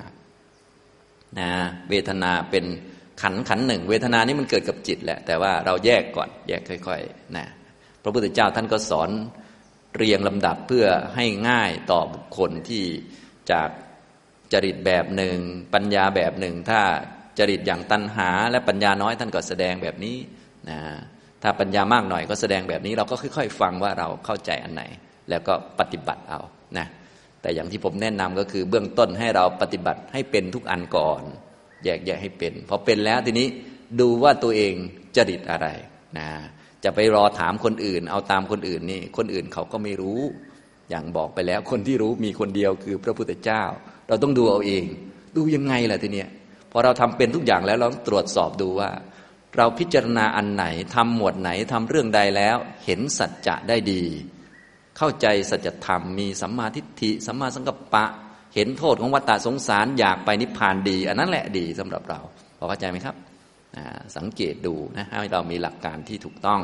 [1.38, 1.50] นะ
[1.90, 2.64] เวทนาเป็น
[3.22, 7.46] ขันขันหนึ่ง เวทนานี้มันเกิดกับจิตแหละ แต่ว่าเราแยกก่อนแยกค่อยๆนะ
[8.02, 9.10] พระพุทธเจ้าท่านก็สอน
[9.96, 12.84] เรียงลำดับเพื่อให้ง่ายต่อบุคคลที่
[13.50, 13.68] จาก
[14.52, 15.36] จริตแบบหนึ่ง
[15.74, 16.80] ปัญญาแบบหนึ่ง ถ้า
[17.38, 20.16] จริตอย่างตัณหา และปัญญาน้อยท่านก็แสดงแบบนี้
[20.70, 20.78] นะ
[21.44, 24.82] ถ้าปัญญามากหน่อยก็แสดงแบบนี้เราก็ค่อย ๆ ฟังว่าเราเข้าใจอันไหน
[25.30, 26.40] แล้วก็ปฏิบัติเอา
[26.78, 26.86] นะ
[27.42, 31.22] แต่อย่างที่ผมแนะนำก็คือเบื้องต้นให้เราปฏิบัติให้เป็นทุกอันก่อน
[31.84, 33.48] แยกแยะให้เป็นพอเป็นแล้วทีนี้
[34.00, 34.74] ดูว่าตัวเอง
[35.16, 35.68] จริตอะไร
[36.18, 36.28] นะ
[36.84, 40.20] จะไปรอถามคนอื่น เอาตามคนอื่นนี่คนอื่นเขาก็ไม่รู้
[40.90, 43.62] อย่างบอกไปแล้วคนที่รู้มีคนเดียวคือพระพุทธเจ้า
[44.08, 44.84] เราต้องดูเอาเอง
[45.36, 46.28] ดูยังไงล่ะทีเนี้ย
[46.72, 48.90] พอเราทำเป็นทุกอย่างแล้วเราตรวจสอบดูว่า
[49.56, 50.64] เราพิจารณาอันไหน
[50.94, 54.02] ทำหมวดไหนทำเรื่องใดแล้ว เห็นสัจจะได้ดี
[54.98, 58.04] เข้าใจสัจธรรมมีสัมมาทิฏฐิสัมมาสังกัปปะ
[58.54, 62.20] เห็นโทษของวัฏฏะสงสารอยากไปนิพพานดี อันนั้นแหละดีสำหรับเรา
[62.58, 63.16] พอเข้าใจไหมครับ
[64.16, 66.60] สังเกตดูนะให้เรามีหลักการที่ถูกต้อง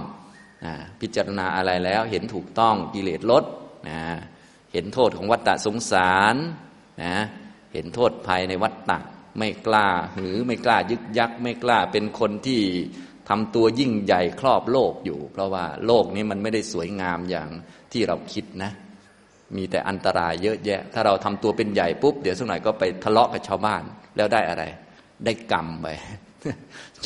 [1.01, 3.45] พิจารณาอะไรแล้วเห็นถูกต้องกิเลสลด
[3.89, 4.01] นะ
[4.73, 6.37] เห็นโทษของวัฏฏะสงสาร
[7.03, 7.15] นะ
[7.73, 8.99] เห็นโทษภายในวัฏฏะ
[9.39, 12.63] ไม่กล้าหือไม่กล้ายึกยักไม่กล้าเป็นคนที่
[13.29, 17.49] ทำตัวยิ่งใหญ่ครอบโลกอยู่ เพราะว่าโลกนี้มันไม่ได้สวยงามอย่าง
[17.93, 18.71] ที่เราคิดนะ
[19.57, 23.83] มีแต่อันตรายเยอะแยะ ถ้าเราทำตัวเป็นใหญ่ปุ๊บ เดี๋ยวสักหน่อยก็ไปทะเลาะกับชาวบ้าน
[24.17, 24.65] แล้วได้อะไร
[25.25, 25.87] ได้กรรมไป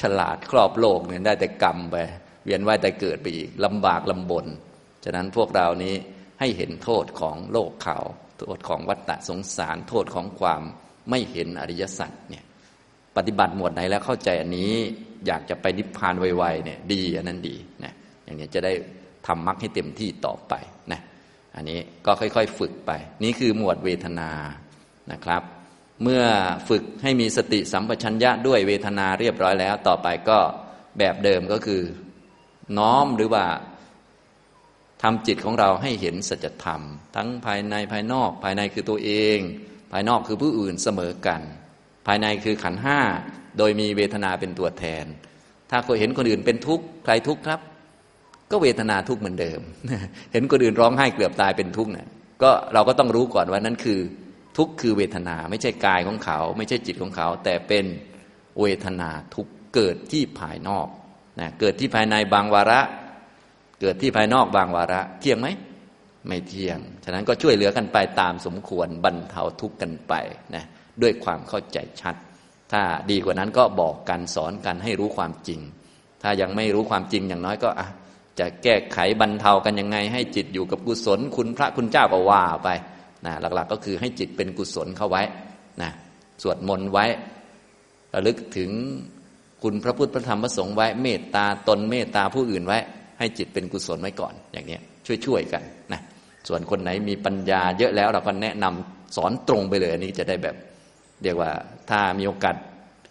[0.00, 1.96] ฉลาดครอบโลกเนี่ยได้แต่กรรมไป
[2.44, 4.46] เวียนว่ายแต่เกิดไปอีกลำบากลำบน
[5.04, 5.94] ฉะนั้นพวกเรานี้
[6.40, 7.98] ให้เห็นโทษของโลกเขา
[8.38, 10.62] โทษของวัฏฏะสงสาร โทษของความ
[11.10, 12.44] ไม่เห็นอริยสัจเนี่ย
[13.16, 14.72] ปฏิบัติหมวดไหนแล้วเข้าใจอันนี้
[15.26, 17.92] อยากจะไปนิพพานไวๆเนี่ยดีอันนั้นดีนะ
[18.24, 18.72] อย่างนี้จะได้
[19.26, 20.54] ทำมรรคให้เต็มที่ต่อไป
[20.92, 21.00] นะ
[21.56, 22.90] อันนี้ก็ค่อยๆฝึกไป
[23.22, 24.30] นี่คือหมวดเวทนา
[25.12, 25.42] นะครับ
[26.02, 26.22] เมื่อ
[26.68, 30.38] ฝึกให้มีสติสัมปชัญญะด้วยเวทนาเรียบร้อยแล้ว ต่อไปก็
[30.98, 31.82] แบบเดิมก็คือ
[32.78, 33.44] น้อมหรือว่า
[35.02, 36.82] ทำจิตของเราให้เห็นสัจธรรม
[37.16, 39.38] ทั้งภายในภายนอกภายในคือตัวเอง
[39.96, 41.40] ภายนอกคือผู้อื่นเสมอกัน
[42.06, 42.98] ภายในคือขันห้า
[43.58, 45.04] โดยมีเวทนาเป็นตัวแทน
[45.70, 47.60] ถ้าเคยเห็นคนอื่นเป็นทุกข์ใครทุกข์ครับ
[48.50, 49.60] ก็เวทนาทุกข์เหมือนเดิม
[50.32, 52.08] เห็นคนอื่นร้องไห้เกือบตายเป็นทุกข์เนี่ย
[52.42, 54.00] ก็เราก็ต้องรู้ก่อนว่านั่นคือ
[54.56, 57.84] ทุกข์คือเวทนา ไม่ใช่กายของเขา ไม่ใช่จิตของเขา แต่เป็น
[58.60, 60.86] เวทนาทุกเกิดที่ภายนอก
[61.40, 62.80] นะเกิดที่ภายในบางวาระ
[63.80, 65.48] เกิดที่ภายนอกบางวาระ เที่ยงไหม
[66.28, 70.14] ไม่เที่ยง ฉะนั้นก็ช่วยเหลือกันไปตามสมควรบรรเทาทุกข์กันไป
[70.54, 70.64] นะ
[71.02, 72.14] ด้วยความเข้าใจชัด
[72.72, 75.60] ถ้าดีกว่านั้นก็บอกกันสอนกันให้รู้ความจริง
[76.22, 77.88] ถ้ายังไม่รู้ความจริงอย่างน้อยก็อะ
[78.38, 82.68] จะแก้ไขบรรเทากันยังไง ให้จิตอยู่กับกุศล คุณพระคุณเจ้าก็ว่าไป
[83.26, 85.22] นะหลักๆก็คือให้จิตเป็นกุศลเข้าไว้
[85.82, 85.90] นะ
[86.42, 87.06] สวดมนต์ไว้
[88.14, 88.70] ระลึกถึง
[89.62, 92.78] คุณพระพุทธพระธรรมพระสงฆ์ไว้ เมตตาตนเมตตาผู้อื่นไว้
[93.18, 94.78] ให้จิตเป็นกุศลไว้ก่อนอย่างนี้
[95.26, 96.00] ช่วยๆกันนะ
[96.48, 100.56] ส่วนคนไหนมีปัญญาเยอะแล้วเราก็แนะนำสอนตรงไปเลย อันนี้จะได้แบบ
[101.22, 101.50] เรียกว่า
[101.90, 102.56] ถ้ามีโอกาส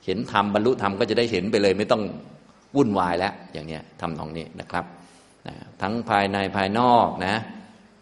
[0.05, 2.03] เห็นธรรมบรรลุธรรมก็จะได้เห็นไปเลย ไม่ต้อง
[2.75, 4.85] วุ่นวายแล้วอย่างเนี้ยทำตรงนี้นะครับ
[5.47, 7.35] นะทั้งภายในภายนอกนะ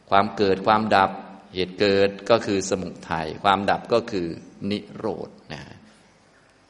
[0.10, 1.12] ความเกิดความดับ
[1.56, 4.28] เหตุเกิดก็คือสมุทัยความดับก็คือ
[4.72, 5.62] นิโรธนะ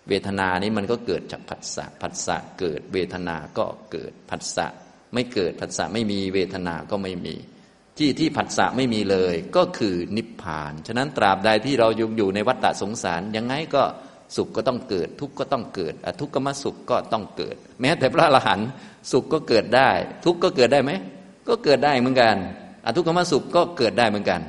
[0.08, 4.67] เวทนานี้มันก็เกิดจากผัสสะผัสสะเกิดเวทนาก็เกิดผัสสะ
[5.13, 7.36] ไม่เกิดผัสสะไม่มีเวทนาก็ไม่มี
[7.97, 13.84] ที่ที่ผัสสะไม่มีเลย ก็คือนิพพาน ฉะนั้นตราบใดที่เราอยู่อยู่ในวัฏฏะสงสาร ยังไงก็
[14.36, 18.69] สุขก็ต้องเกิด ทุกข์ก็ต้องเกิดอทุกขมสุขก็ต้องเกิด แม้แต่พระอรหันต์
[19.12, 19.89] สุขก็เกิดได้
[20.25, 20.91] ทุกข์ก็เกิดได้ไหม
[21.47, 22.36] ก็เกิดได้เหมือนกัน
[22.86, 24.41] อทุกขมสุขก็เกิดได้เหมือนกัน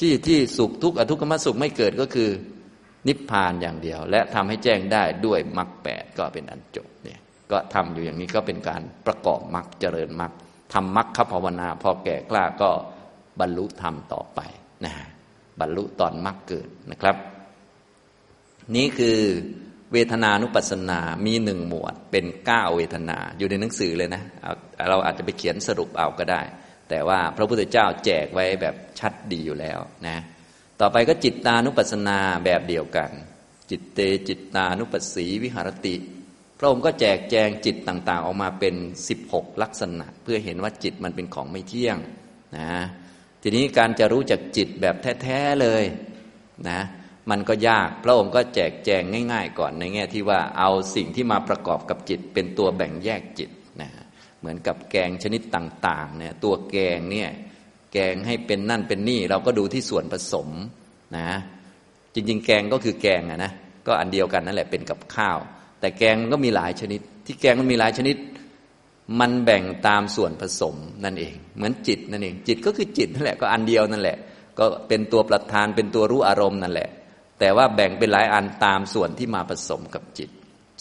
[0.00, 2.30] ที่ที่สุขทุกข์อทุกขมสุขไม่เกิดก็คือ
[3.08, 10.32] นิพพานอย่างเดียว และทำให้แจ้งได้ด้วยมรรคแปดก็เป็นอันจบเนี่ยก็ทำอยู่อย่างนี้ก็เป็นการประกอบมรรคเจริญมรรค
[10.72, 12.70] ทำมรรคภาวนา พอแก่กล้าก็
[13.40, 14.40] บรรลุธรรมต่อไป
[14.84, 14.94] นะ
[15.60, 17.16] บรรลุตอนมรรคเกิดนะครับ
[18.76, 19.18] นี้คือ
[19.92, 24.22] เวทนานุปัสสนามีหนึ่งหมวดเป็นเก้าเวทนาอยู่ในหนังสือเลยนะ
[24.88, 26.42] เราอาจจะไปเขียนสรุปเอาก็ได้
[26.88, 30.16] แต่ว่าพระพุทธเจ้าแจกไว้แบบชัดดีอยู่แล้วนะ
[30.80, 33.10] ต่อไปก็จิตตานุปัสสนาแบบเดียวกัน
[33.70, 35.94] จิตเตจิตตานุปัสสีวิหารติ
[36.58, 38.74] พระองค์ก็แจกแจงจิตต่างๆ ออกมาเป็น
[39.18, 41.96] 16 ลักษณะ เพื่อเห็นว่าจิตมันเป็นของไม่เที่ยง
[42.58, 42.70] นะ
[43.42, 45.84] ทีนี้การจะรู้จักจิตแบบแท้ๆเลย
[46.68, 46.80] นะ
[47.30, 53.88] มันก็ยากพระองค์ก็แจกแจงง่าย ๆ ก่อนในแง่ที่ว่าเอาสิ่งที่มาประกอบกับจิต เป็นตัวแบ่งแยกจิตนะ
[54.40, 57.30] เหมือนกับแกงชนิดต่างๆเนี่ยตัวแกงเนี่ย
[57.92, 60.48] แกงให้เป็นนั่นเป็นนี่ เราก็ดูที่ส่วนผสม
[61.18, 61.28] นะ
[62.14, 63.52] จริงๆ แกงก็คือแกงอะนะ
[63.86, 65.38] ก็อันเดียวกันนั่นแหละเป็นกับข้าว
[65.80, 68.16] แต่แกงมันก็มีหลายชนิด ที่แกงมันมีหลายชนิด
[69.20, 74.16] มันแบ่งตามส่วนผสมนั่นเอง เหมือนจิตนั่นเอง จิตก็คือจิตนั่นแหละก็อันเดียวนั่นแหละ
[74.58, 76.88] ก็เป็นตัวประธานเป็นตัวรู้อารมณ์นั่นแหละ
[77.38, 80.30] แต่ว่าแบ่งเป็นหลายอันตามส่วนที่มาผสมกับจิต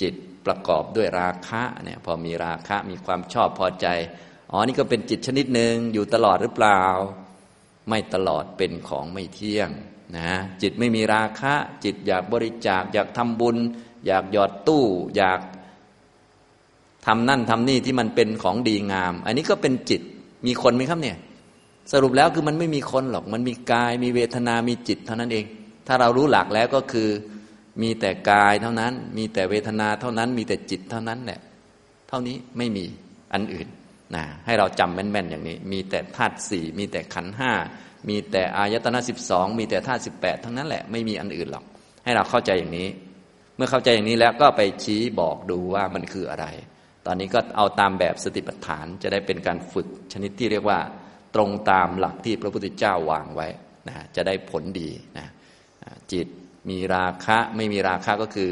[0.02, 0.14] จิต
[0.46, 3.88] ประกอบด้วยราคะเนี่ยพอมีราคะมีความชอบพอใจ
[4.52, 6.84] อ๋อนี่ก็เป็นจิตชนิดหนึ่งอยู่ตลอดหรือเปล่า
[7.90, 9.70] ไม่ตลอดเป็นของไม่เที่ยง
[10.18, 10.32] นะ
[10.62, 13.58] จิตไม่มีราคะ จิตอยากบริจาคอยากทำบุญ
[14.06, 15.40] อยากหยอดตู้ อยาก
[17.06, 20.02] ทำนั่นทำนี่ที่มันเป็นของดีงาม อันนี้ก็เป็นจิต
[20.46, 21.18] มีคนไหมครับเนี่ย
[21.92, 25.46] สรุปแล้วคือมันไม่มีคนหรอก มันมีกายมีเวทนามีจิตเท่านั้นเอง
[25.88, 27.10] ถ้าเรารู้หลักแล้วก็คือ
[27.82, 31.40] มีแต่กายเท่านั้น มีแต่เวทนาเท่านั้น มีแต่จิตเท่านั้นแหละ
[32.10, 32.86] เท่านี้ไม่มี
[33.34, 33.68] อันอื่น
[34.16, 37.52] นะให้เราจำแม่นๆอย่างนี้ มีแต่ธาตุสี่มีแต่ขันห้า
[38.10, 41.64] มีแต่อายตนะสิบสองมีแต่ธาตุสิบแปดทั้งนั้นแหละไม่มีอันอื่นหรอก
[42.04, 42.88] ให้เราเข้าใจอย่างนี้
[43.58, 46.46] เมื่อเข้าใจอย่างนี้แล้วก็ไปชี้บอกดูว่ามันคืออะไร
[47.06, 50.80] ตอนนี้ก็เอาตามแบบสติปัฏฐานจะได้เป็นการฝึกชนิดที่เรียกว่า
[51.36, 53.48] ตรงตามหลักที่พระพุทธเจ้าวางไว้
[53.88, 55.28] นะจะได้ผลดีนะ
[56.14, 56.28] จิต
[56.70, 58.52] มีราคะไม่มีราคะก็คือ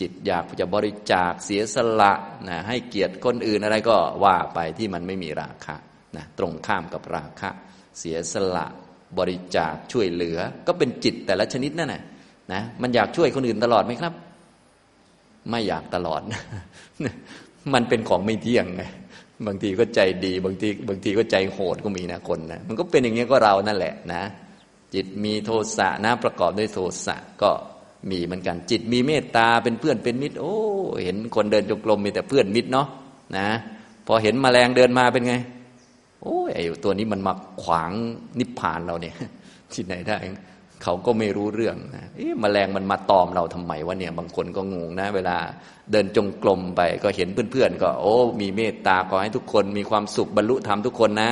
[0.00, 2.12] จิตอยากจะบริจาคเสียสละ
[2.48, 5.76] นะให้เกียรติคนอื่นอะไรก็ว่าไปที่มันไม่มีราคะ
[6.16, 7.50] นะตรงข้ามกับราคะ
[7.98, 8.66] เสียสละ
[9.18, 12.02] บริจาคช่วยเหลือ ก็เป็นจิตแต่ละชนิดนั่นแหละ
[12.52, 14.12] นะมันอยากช่วยคนอื่นตลอดไหมครับ
[15.50, 16.20] ไม่อยากตลอด
[17.74, 18.82] มันเป็นของไม่เที่ยงไง
[19.46, 24.22] บางทีก็ใจดี บางทีบางทีก็ใจโหดก็มีนะคนนะมันก็เป็นอย่างนี้ก็เรานั่นแหละนะ
[24.94, 27.50] จิตมีโทสะนะประกอบด้วยโทสะก็
[28.10, 30.54] มีเหมือนกัน จิตมีเมตตาเป็นเพื่อนเป็นมิตร โอ้
[31.04, 32.86] เห็นคนเดินจงกรมมีแต่เพื่อนมิตรเนาะ
[33.36, 33.46] นะ
[34.06, 35.34] พอเห็นมแมลงเดินมาเป็นไง
[36.22, 37.92] โอ้ยไอ้ตัวนี้มันมาขวาง
[38.38, 39.14] นิพพานเราเนี่ย
[39.72, 40.16] ที่ไหนได้
[40.84, 45.36] เขาก็ไม่รู้เรื่องนะเอ๊ะแมลงมันมาตอมเราทำไมวะเนี่ยบางคนก็งงนะ เวลา
[45.92, 51.30] เดินจงกรมไปก็เห็นเพื่อนๆก็ โอ้ มีเมตตาขอให้ทุกคนมีความสุขบรรลุธรรมทุกคนนะ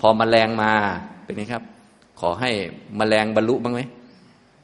[0.00, 0.72] พอมแมลงมา
[1.24, 1.62] เป็นไงครับ
[2.20, 2.50] ขอให้
[2.98, 3.80] มแมลงบรรลุบ้างไหม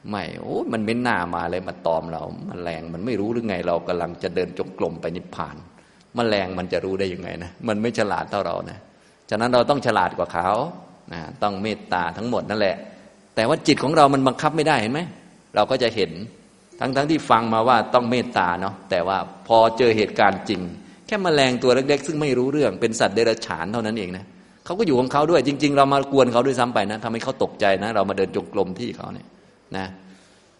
[0.09, 5.55] ไม่โอ้มันไม่น่ามาเลยมาตอมเรามแมลงมันไม่รู้หรือไง เรากำลังจะเดินจงกรมไปนิพพาน
[6.17, 8.79] มแมลงมันจะรู้ได้ยังไงนะมันไม่ฉลาดเท่าเรานะ
[9.29, 10.49] ฉะนั้นเราต้องฉลาดกว่าเขา
[11.13, 12.77] นะต้องเมตตาทั้งหมดนั่นแหละ
[13.35, 15.01] แต่ว่าจิตของเรามันบังคับไม่ได้เห็นไหม
[15.55, 16.11] เราก็จะเห็น
[16.79, 19.17] ทั้งๆทที่ฟังมาว่าต้องเมตตาเนาะแต่ว่า
[19.47, 20.61] พอเจอเหตุการณ์จริง
[21.07, 24.25] แค่มแมลงตัวเล็กๆ ซึ่งไม่รู้เรื่องเป็นสัตว์เดรัจฉานเท่านั้นเองนะ
[24.65, 29.27] เขาก็อยู่ของเขาด้วยจริง ๆ เรามากวนเขาด้วยซ้ำไปนะทำให้เขาตกใจนะ เรามาเดินจงกรมที่เขาเนี่ย
[29.77, 29.85] นะ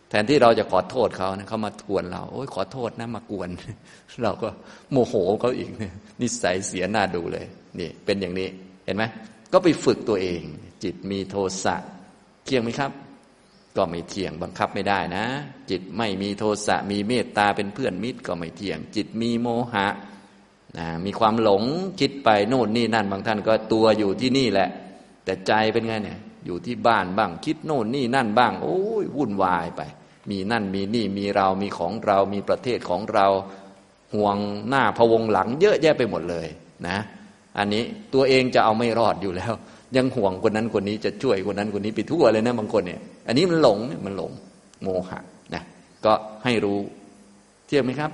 [0.10, 3.50] แทนที่เราจะขอโทษเขานะเขามากวนเราโอ้ยขอโทษนะมากวน
[4.24, 4.50] เราก็
[4.92, 5.70] โมโหเขาอีก
[6.22, 7.46] นิสัยเสียหน้าดูเลย
[7.80, 8.48] นี่เป็นอย่างนี้
[8.86, 9.04] เห็นไหม
[9.54, 10.42] ก็ไปฝึกตัวเอง
[10.84, 11.76] จิตมีโทสะ
[12.46, 12.92] เที่ยงไหมครับ
[13.76, 15.26] ก็ไม่เที่ยงบังคับไม่ได้นะ
[15.70, 19.88] จิตไม่มีโทสะมีเมตตาเป็นเพื่อนมิตรก็ไม่เที่ยง จิตมีโมหะ
[20.78, 21.64] นะมีความหลง
[22.00, 24.70] คิดไปโน่นนี่นั่นบางท่านก็ตัวอยู่ที่นี่แหละ
[25.26, 29.82] แต่ใจเป็นไงเนี่ย อยู่ที่บ้านบ้าง คิดโน่นนี่นั่นบ้าง โอ้ยวุ่นวายไป
[30.30, 33.28] มีนั่นมีนี่มีเรามีของเรา มีประเทศของเรา
[34.16, 34.38] ห่วง
[34.70, 36.48] หน้าพวงหลัง เยอะแยะไปหมดเลย
[36.88, 36.98] นะ
[37.58, 39.54] อันนี้ตัวเองจะเอาไม่รอดอยู่แล้ว
[39.96, 44.32] ยังห่วงคนนั้นคนนี้จะช่วยคนนั้นคนนี้ไปทั่วเลยนะบางคนเนี่ย อันนี้มันหลงมันหลง
[44.82, 45.20] โมหะ
[45.54, 45.64] นะ
[46.06, 46.80] ก็ให้รู้
[47.68, 48.12] เที่ยงไหมครับ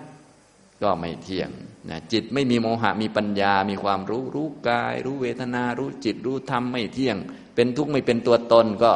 [0.84, 1.50] ก็ไม่เที่ยง
[1.90, 7.16] นะจิตไม่มีโมหะมีปัญญา มีความรู้รู้กาย รู้เวทนา รู้จิตรู้ธรรมไม่เที่ยง
[7.56, 8.92] เป็นทุกข์ไม่เป็นตัวตนก็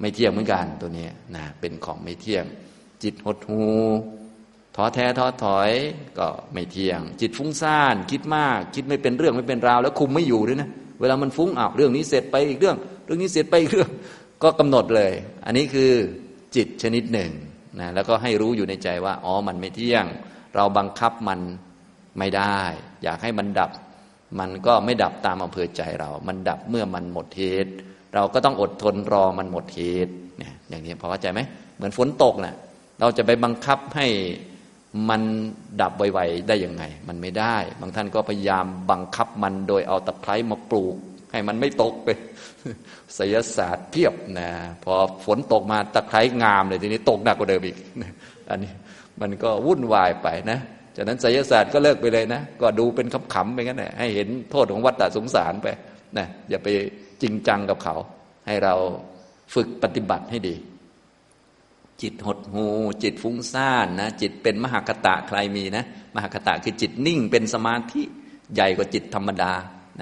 [0.00, 2.44] ไม่เที่ยงเหมือนกันตัวนี้นะเป็นของไม่เที่ยง
[3.02, 3.64] จิตหดหู
[4.76, 5.70] ท้อแท้ท้อถอย
[6.18, 10.70] ก็ไม่เที่ยง จิตฟุ้งซ่าน คิดมาก คิดไม่เป็นเรื่องไม่เป็นราว แล้วคุมไม่อยู่ด้วยนะ
[11.02, 13.90] เวลามันฟุ้งอ้าวเรื่องนี้เสร็จไปอีกเรื่อง เรื่องนี้เสร็จไปอีกเรื่อง
[14.42, 15.12] ก็กำหนดเลย
[15.46, 15.92] อันนี้คือ
[16.56, 17.30] จิตชนิดหนึ่ง
[17.80, 20.04] นะแล้วก็ให้รู้อยู่ในใจว่าอ๋อมันไม่เที่ยง
[20.56, 21.40] เราบังคับมัน
[22.18, 22.60] ไม่ได้
[23.02, 23.70] อยากให้มันดับ
[24.40, 27.72] มันก็ไม่ดับตามอำเภอใจเรา มันดับเมื่อมันหมดเหตุ
[28.14, 31.40] เราก็ต้องอดทนรอมันหมดเหตุเนี่ยอย่างนี้พอเข้าใจไหม
[31.76, 32.56] เหมือนฝนตกนะ่ะ
[33.00, 34.06] เราจะไปบังคับให้
[35.08, 35.22] มัน
[35.80, 40.96] ดับไวๆได้ยังไง มันไม่ได้ บางท่านก็พยายามบังคับมันโดยเอาตะไคร้มาปลูก
[41.32, 42.08] ให้มันไม่ตกไป
[43.18, 44.48] ศิลศาสตร์เพียบนะ
[44.84, 47.76] พอฝนตกมาตะไคร้งามเลยทีนี้ตกหนักกว่าเดิมอีก
[48.50, 48.72] อันนี้
[49.20, 50.58] มันก็วุ่นวายไปนะ
[50.96, 55.68] ฉะนั้นศิลศาสตร์ก็เลิกไปเลยนะ ก็ดูเป็นขำๆไปงั้นแหละให้เห็นโทษของวัฏฏะสงสารไป
[56.18, 56.68] นะอย่าไป
[57.22, 57.96] จริงจังกับเขา
[58.46, 58.74] ให้เรา
[59.54, 60.54] ฝึกปฏิบัติให้ดี
[62.02, 62.66] จิตหดหู
[63.02, 68.02] จิตฟุ้งซ่านนะจิตเป็นมหากตะใครมีนะมหากตะคือจิตนิ่งเป็นสมาธิ
[68.54, 69.52] ใหญ่กว่าจิตธรรมดา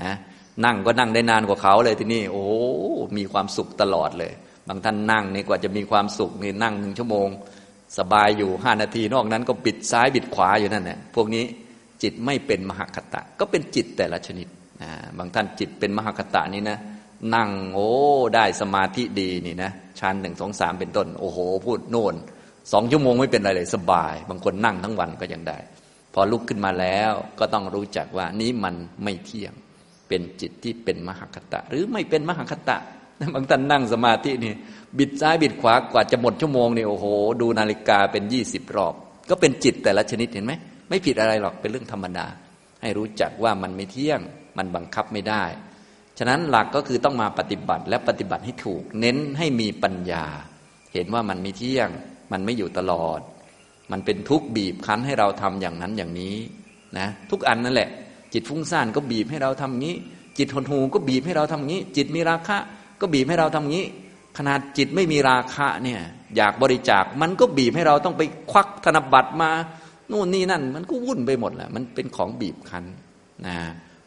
[0.02, 0.12] นะ
[0.64, 2.44] นั่งก็นั่งได้นานกว่าเขาเลยที่นี่ โอ้
[3.16, 4.32] มีความสุขตลอดเลย
[4.68, 7.28] บางท่านนั่งนี่กว่าจะมีความสุขนี่นั่งหนึ่งชั่วโมง
[7.98, 11.44] สบายอยู่ห้านาทีนอกนั้นก็บิดซ้ายบิดขวาอยู่นั่นแหละพวกนี้
[12.02, 14.46] จิตไม่เป็นมหากตะ ก็เป็นจิตแต่ละชนิด
[14.82, 16.78] นะบางท่านจิตเป็นมหากตะนี้นะ
[17.34, 17.88] นั่งโอ้
[18.34, 22.14] ได้สมาธิดีนี่นะชั้นหนึ่งสองสามเป็นต้น โอ้โห พูดโน่น
[22.72, 25.58] สองชั่วโมงไม่เป็นไรเลยสบาย บางคนนั่งทั้งวันก็ยังได้
[26.14, 29.52] พอลุกขึ้นมาแล้วก็ต้องรู้จักว่านี้มันไม่เที่ยง
[30.08, 32.76] เป็นจิตที่เป็นมหคตะ หรือไม่เป็นมหคตะ
[33.34, 34.54] บางท่านนั่งสมาธินี่
[34.98, 37.06] บิดซ้ายบิดขวากว่าจะหมดชั่วโมงนี่โอ้โห
[37.40, 38.94] ดูนาฬิกาเป็นยี่สิบรอบ
[39.30, 40.52] ก็เป็นจิตแต่ละชนิดเห็นไหม
[40.88, 42.26] ไม่ผิดอะไรหรอกเป็นเรื่องธรรมดา
[42.82, 44.20] ให้รู้จักว่ามันไม่เที่ยง
[44.58, 45.44] มันบังคับไม่ได้
[46.22, 50.24] ฉะนั้นหลักก็คือต้องมาปฏิบัติและปฏิบัติให้ถูก เน้นให้มีปัญญา
[50.92, 51.88] เห็นว่ามันไม่เที่ยง
[52.32, 53.20] มันไม่อยู่ตลอด
[53.92, 56.36] มันเป็นทุกข์บีบคั้นให้เราทำอย่างนั้นอย่างนี้
[56.98, 57.88] นะทุกอันนั่นแหละ
[58.32, 59.96] จิตฟุ้งซ่านก็บีบให้เราทำงี้
[60.38, 62.58] จิตหดหูก็บีบให้เราทำงี้ จิตมีราคะ
[63.00, 63.84] ก็บีบให้เราทำงี้
[64.38, 66.00] ขนาดจิตไม่มีราคะเนี่ย
[66.36, 69.50] อยากบริจาคมันก็บีบให้เราต้องไปควักธนบัตรมา
[70.08, 72.84] โน่นนี่นั่น มันก็วุ่นไปหมดแหละมันเป็นของบีบคั้น
[73.46, 73.56] นะ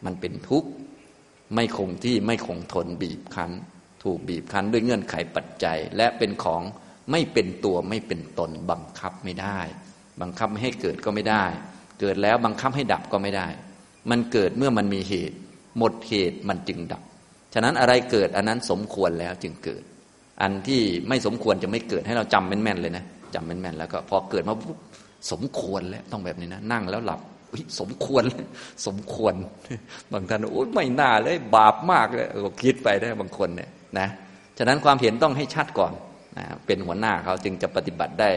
[0.06, 0.70] มันเป็นทุกข์
[1.56, 3.52] ไม่คงที่ไม่คงทนบีบคั้น
[4.04, 6.62] ถูกบีบคั้นด้วยเงื่อนไขปัจจัย และเป็นของ
[7.12, 9.60] ไม่เป็นตัวไม่เป็นตน บังคับไม่ได้
[10.22, 11.46] บังคับไม่ให้เกิดก็ไม่ได้
[12.00, 13.48] เกิดแล้วบังคับให้ดับก็ไม่ได้
[14.10, 15.38] มันเกิดเมื่อมันมีเหตุ
[15.78, 17.04] หมดเหตุมันจึงดับ
[17.54, 19.84] ฉะนั้นอะไรเกิดอันนั้นสมควรแล้วจึงเกิด
[20.42, 23.04] อันที่ไม่สมควรจะไม่เกิดให้เราจำแม่นๆเลยนะ
[23.36, 24.78] จำแม่นๆแล้วก็พอเกิดมาปุ๊บ
[25.32, 27.22] สมควรแล้วต้องแบบนี้นะ นั่งแล้วหลับ
[27.80, 28.24] สมควร
[28.88, 29.34] สมควร
[30.12, 34.08] บางท่านโอ้ไม่น่าเลย บาปมากเลยก็คิดไปได้บางคนเนี่ยนะ
[34.58, 35.94] ฉะนั้นความเห็นต้องให้ชัดก่อน
[36.38, 38.32] นะเป็นหัวหน้าเขาจึงจะปฏิบัติได้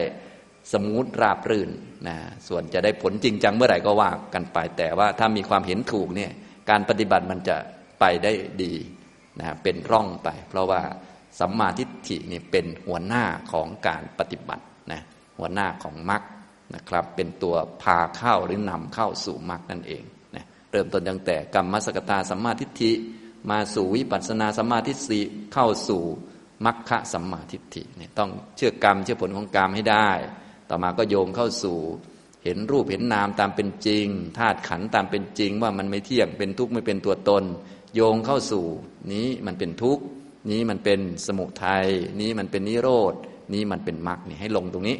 [0.71, 1.69] สมูทราบรื่น
[2.07, 2.15] นะ
[2.47, 6.31] ส่วนจะได้ผลจริงจังเมื่อไหร่ก็ว่ากันไป แต่ว่าถ้ามีความเห็นถูกเนี่ย
[6.69, 7.57] การปฏิบัติมันจะ
[7.99, 8.31] ไปได้
[8.63, 8.73] ดี
[9.39, 10.81] นะเป็นร่องไป เพราะว่า
[11.39, 15.01] สัมมาทิฏฐินี่เป็นหัวหน้าของการปฏิบัตินะ
[15.37, 16.21] หัวหน้าของมรรค
[16.75, 20.03] นะครับ เป็นตัวพาเข้าหรือนำเข้าสู่มรรคนั่นเอง
[20.35, 22.91] นะเริ่มต้นตั้งแต่กรรมสกตาสัมมาทิฏฐิ
[23.49, 25.21] มาสู่วิปัสสนาสัมมาทิฏฐิ
[25.53, 26.03] เข้าสู่
[26.65, 30.09] มรรคสัมมาทิฏฐิเนี่ยต้องเชื่อกรรมเชื่อผลของกรรมให้ได้
[30.69, 31.77] ต่อมาก็โยงเข้าสู่
[32.43, 37.43] เห็นรูปเห็นนามตามเป็นจริงธาตุขันตามเป็นจริงว่ามันไม่เที่ยงเป็นทุกข์ไม่เป็นตัวตน
[37.95, 38.65] โยงเข้าสู่
[39.13, 40.03] นี้มันเป็นทุกข์
[40.51, 41.85] นี้มันเป็นสมุทัย
[42.21, 43.13] นี้มันเป็นนิโรด
[43.53, 44.97] นี้มันเป็นมรรคนี่ให้ลงตรงนี้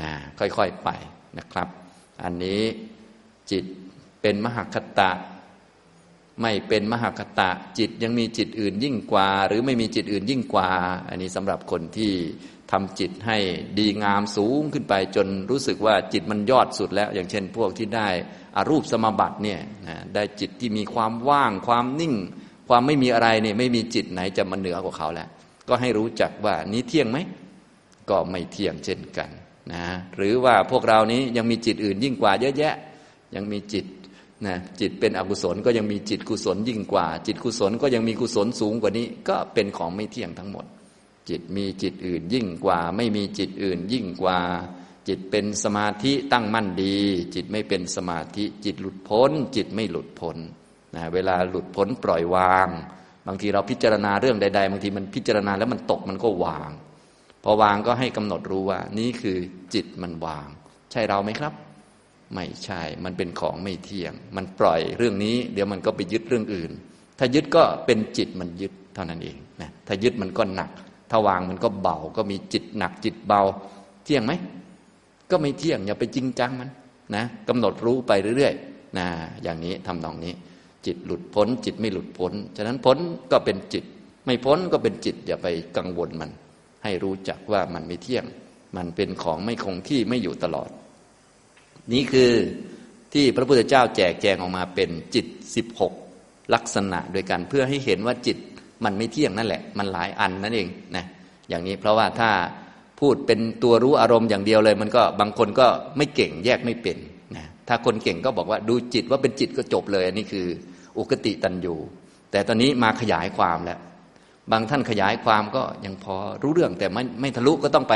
[0.00, 0.88] นะค่อยๆไป
[1.38, 1.68] นะครับ
[2.22, 2.62] อันนี้
[3.50, 3.64] จิต
[4.20, 5.10] เป็นมหคตะ
[6.40, 10.68] ไม่เป็นมหคตะ จิตยังมีจิตอื่นยิ่งกว่า หรือไม่มีจิตอื่นยิ่งกว่า
[11.08, 12.12] อันนี้สำหรับคนที่
[12.72, 13.38] ทำจิตให้
[13.78, 18.08] ดีงามสูงขึ้นไปจนรู้สึกว่าจิตมันยอดสุดแล้ว อย่างเช่น พวกที่ได้
[18.56, 22.14] อารูปสมบัติเนี่ยนะได้จิตที่มีความว่าง ความนิ่ง
[22.68, 25.28] ความไม่มีอะไรเนี่ยไม่มีจิตไหนจะมาเหนือกว่าเขาแล้ว
[25.68, 27.18] ก็ให้รู้จักว่านี้เที่ยงไหม
[28.10, 29.30] ก็ไม่เที่ยงเช่นกัน
[29.72, 29.84] นะ
[30.16, 32.74] หรือว่าพวกเรานี้ยังมีจิตอื่นยิ่งกว่าเยอะแยะ
[33.34, 33.86] ยังมีจิต
[34.46, 40.66] นะจิตเป็นอกุศลก็ยังมีจิตกุศลยิ่งกว่า จิตกุศลก็ยังมีกุศลสูงกว่านี้ ก็เป็นของไม่เที่ยงทั้งหมด
[41.28, 44.38] จิตมีจิตอื่นยิ่งกว่า ไม่มีจิตอื่นยิ่งกว่า
[45.08, 46.96] จิตเป็นสมาธิตั้งมั่นดี
[47.34, 50.36] จิตไม่เป็นสมาธิจิตหลุดพ้น จิตไม่หลุดพ้น
[50.94, 52.68] นะเวลาหลุดพ้นปล่อยวาง
[53.26, 56.70] บางทีเราพิจารณาเรื่องใด ๆ บางทีมันพิจารณาแล้วมันตกมันก็วาง
[57.44, 59.36] พอวางก็ให้กำหนดรู้ว่า นี่คือ
[59.74, 60.46] จิตมันวาง
[60.90, 61.52] ใช่เราไหมครับ
[62.34, 66.70] ไม่ใช่ มันเป็นของไม่เที่ยง มันปล่อยเรื่องนี้ เดี๋ยวมันก็ไปยึดเรื่องอื่น
[67.18, 70.70] ถ้ายึดก็เป็นจิตมันยึดเท่านั้นเองนะถ้ายึดมันก็หนัก
[71.10, 73.42] ถ้าวางมันก็เบา ก็มีจิตหนักจิตเบา
[74.04, 74.32] เที่ยงไหม
[75.30, 76.70] ก็ไม่เที่ยง อย่าไปจริงจังมัน
[77.14, 79.06] นะกำหนดรู้ไปเรื่อยๆนะ
[79.42, 80.32] อย่างนี้ทำนองนี้
[80.86, 82.98] จิตหลุดพ้น จิตไม่หลุดพ้น ฉะนั้นพ้น
[83.32, 83.84] ก็เป็นจิต
[84.24, 86.30] ไม่พ้นก็เป็นจิต อย่าไปกังวลมัน
[86.84, 88.24] ให้รู้จักว่ามันไม่เที่ยง
[88.76, 90.68] มันเป็นของไม่คงที่ไม่อยู่ตลอด
[91.92, 92.32] นี่คือ
[93.12, 95.26] ที่พระพุทธเจ้าแจกแจงออกมาเป็นจิต
[95.56, 95.92] สิบหก
[96.54, 98.38] ลักษณะโดยกันเพื่อให้เห็นว่าจิต
[98.84, 101.04] มันไม่เที่ยงนั่นแหละ มันหลายอันนั่นเองนะ
[101.48, 102.30] อย่างนี้เพราะว่าถ้า
[103.00, 105.66] พูดเป็นตัวรู้อารมณ์อย่างเดียวเลย มันก็บางคนก็
[105.96, 106.96] ไม่เก่งแยกไม่เป็น
[107.36, 110.46] นะถ้าคนเก่งก็บอกว่าดูจิตว่าเป็นจิตก็จบเลย อันนี้คือ
[110.98, 111.74] อุกติตันยู
[112.30, 113.78] แต่ตอนนี้มาขยายความแล้ว
[114.52, 117.94] บางท่านขยายความก็ยังพอรู้เรื่องแต่ไม่ไม่ทะลุก็ต้องไป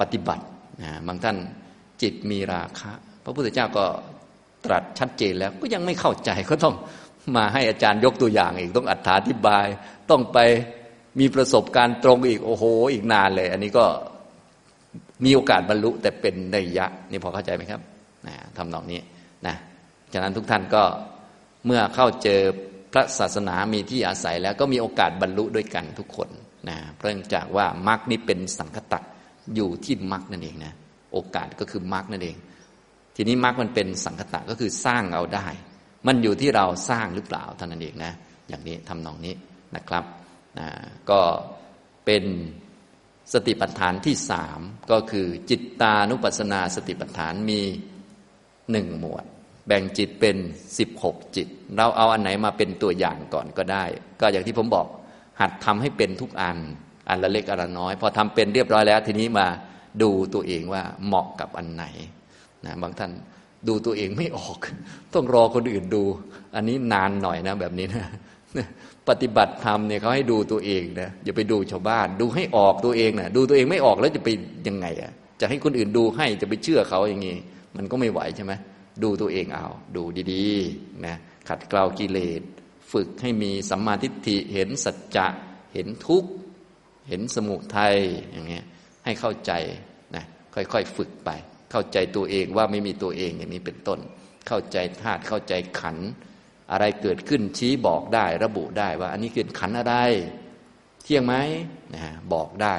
[0.00, 0.44] ปฏิบัติ
[0.82, 1.36] นะบางท่าน
[2.02, 2.92] จิตมีราคะ
[3.24, 3.84] พระพุทธเจ้าก็
[4.64, 6.74] ตรัสชัดเจนแล้วก็ยังไม่เข้าใจก็ต้อง
[7.36, 8.94] มาให้อาจารย์ยกตัวอย่างอีกต้องอ
[9.28, 9.66] ธิบาย
[10.10, 10.38] ต้องไป
[11.20, 13.84] มีประสบการณ์ตรงอีกโอ้โห อีกนานเลย อันนี้ก็
[15.24, 17.80] มีโอกาสบรรลุแต่เป็นในยะนี่พอเข้าใจไหมครับ
[18.26, 19.00] นะทำนองนี้
[19.46, 19.56] นะ
[20.12, 20.82] ฉะนั้นทุกท่านก็
[21.66, 22.40] เมื่อเข้าเจอ
[22.92, 26.28] พระศาสนามีที่อาศัยแล้วก็มีโอกาสบรรลุด้วยกันทุกคน
[26.68, 29.00] นะเพราะจากว่ามรรคนี้เป็นสังคตะ
[29.54, 30.72] อยู่ที่มรรคนั่นเองนะ
[31.12, 32.36] โอกาสก็คือมรรคนั่นเอง
[33.16, 35.46] ทีนี้มรรคมันเป็นสังคตะก็คือสร้างเอาได้
[36.06, 38.12] มันอยู่ที่เราสร้างหรือเปล่าเท่านั้นเองนะ
[38.48, 39.34] อย่างนี้ทำนองนี้
[39.76, 40.04] นะครับ
[41.10, 41.20] ก็
[42.04, 42.24] เป็น
[43.32, 44.60] สติปัฏฐานที่สาม
[44.90, 47.60] ก็คือจิตตานุปัสสนาสติปัฏฐานมี
[48.70, 49.24] หนึ่งหมวด
[49.68, 50.36] แบ่งจิตเป็น
[50.78, 53.84] สิบหกจิต เราเอาอันไหนมาเป็นตัวอย่างก่อนก็ได้
[54.20, 54.86] ก็อย่างที่ผมบอก
[55.40, 56.58] หัดทำให้เป็นทุกอัน
[57.08, 59.46] อันละเล็กอันละน้อย พอทำเป็นเรียบร้อยแล้ว ทีนี้มา
[60.02, 61.84] ดูตัวเองว่าเหมาะกับอันไหน
[62.66, 63.10] นะบางท่าน
[63.68, 64.58] ดูตัวเองไม่ออก
[65.14, 66.02] ต้องรอคนอื่นดู
[66.56, 68.06] อันนี้นานหน่อยนะแบบนี้นะ
[69.08, 74.28] ปฏิบัติธรรมเนี่ยเขาให้ดูตัวเองนะอย่าไปดูชาวบ้าน ดูให้ออกตัวเองนะดูตัวเองไม่ออกแล้วจะไป
[74.68, 77.36] ยังไงอะจะให้คนอื่นดูให้จะไปเชื่อเขาอย่างนี้
[77.76, 78.52] มันก็ไม่ไหวใช่ไหม
[79.02, 81.16] ดูตัวเองเอา ดูดีๆนะ
[81.48, 82.42] ขัดเกลากิเลส
[82.92, 85.26] ฝึกให้มีสัมมาทิฏฐิเห็นสัจจะ
[85.74, 86.30] เห็นทุกข์
[87.08, 87.96] เห็นสมุทัย
[88.32, 88.64] อย่างเงี้ย
[89.04, 89.52] ให้เข้าใจ
[90.16, 90.24] นะ
[90.54, 91.30] ค่อยๆฝึกไป
[91.70, 94.00] เข้าใจตัวเองว่าไม่มีตัวเองอย่างนี้เป็นต้น
[94.46, 95.96] เข้าใจธาตุเข้าใจขัน
[96.72, 99.94] อะไรเกิดขึ้นชี้บอกได้ระบุได้ว่า อันนี้คือขันอะไร
[101.02, 101.34] เที่ยงไหม
[101.94, 102.74] นะบอกได้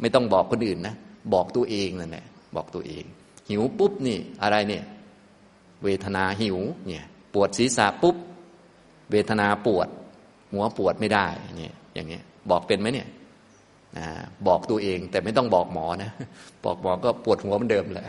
[0.00, 0.94] ไม่ต้องบอกคนอื่นนะ
[1.34, 2.26] บอกตัวเองนั่นแหละ
[2.56, 3.04] บอกตัวเอง
[3.48, 4.84] หิวปุ๊บนี่อะไรเนี่ย
[5.84, 6.58] เวทนาหิว
[6.88, 8.16] เนี่ยปวดศีรษะปุ๊บ
[9.10, 9.88] เวทนาปวด
[10.52, 11.26] หัวปวดไม่ได้
[11.58, 13.08] เนี่ยอย่างเงี้ยบอกเป็นไหมเนี่ย
[14.48, 16.10] บอกตัวเองแต่ไม่ต้องบอกหมอนะ
[16.64, 18.06] บอกหมอก็ปวดหัวเหมือนเดิมแหละ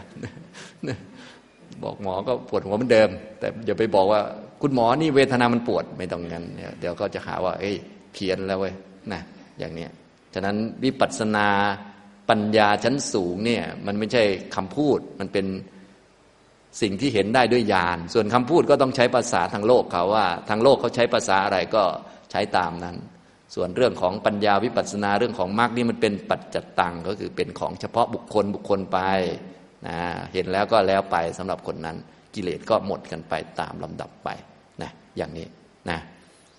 [1.83, 3.09] บอกหมอก็ปวดหัวเหมือนเดิม
[3.39, 4.21] แต่อย่าไปบอกว่า
[4.61, 6.45] คุณหมอนี่เวทนามันปวดไม่ต้องงั้น
[6.79, 7.75] เดี๋ยวก็จะหาว่า เอ้ย
[8.13, 8.73] เพี้ยนแล้วเว้ย
[9.13, 9.21] นะ
[9.59, 9.91] อย่างเนี้ย
[10.33, 11.47] ฉะนั้นวิปัสสนา
[12.29, 14.23] ปัญญาชั้นสูงเนี่ย มันไม่ใช่
[14.55, 15.45] คำพูดมันเป็น
[16.81, 21.83] สิ่งที่เห็นได้ด้วยญาณส่วนคำพูดก็ต้องใช้ภาษาทางโลกเขาว่า ทางโลกเขาใช้ภาษาอะไรก็
[22.31, 22.95] ใช้ตามนั้น
[23.55, 28.99] ส่วนเรื่องของปัญญาวิปัสสนาเรื่องของมรรคนี่มันเป็นปัจจตังก็คือเป็นของเฉพาะบุคคลบุคคลไป
[29.87, 29.97] นะ
[30.33, 31.97] เห็นแล้วก็แล้วไปสำหรับคนนั้น
[32.35, 34.29] กิเลสก็หมดกันไปตามลำดับไป
[34.81, 35.47] นะอย่างนี้
[35.89, 35.99] นะ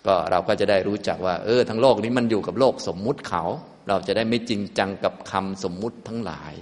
[0.06, 3.44] ก็เราก็จะได้รู้จักว่า เออทั้งโลกนี้มันอยู่กับโลกสมมุติเขา
[3.88, 6.52] เราจะได้ไม่จริงจังกับคำสมมุติทั้งหลาย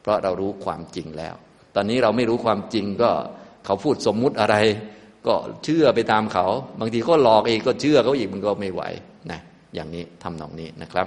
[0.00, 1.34] เพราะเรารู้ความจริงแล้ว
[1.76, 3.10] ตอนนี้เราไม่รู้ความจริงก็
[3.64, 4.56] เขาพูดสมมุติอะไร
[5.26, 6.46] ก็เชื่อไปตามเขา
[6.80, 8.82] บางทีก็หลอกเองก็เชื่อเขาอีกมันก็ไม่ไหว
[9.30, 9.40] นะ
[9.74, 11.06] อย่างนี้ทำนองนี้นะครับ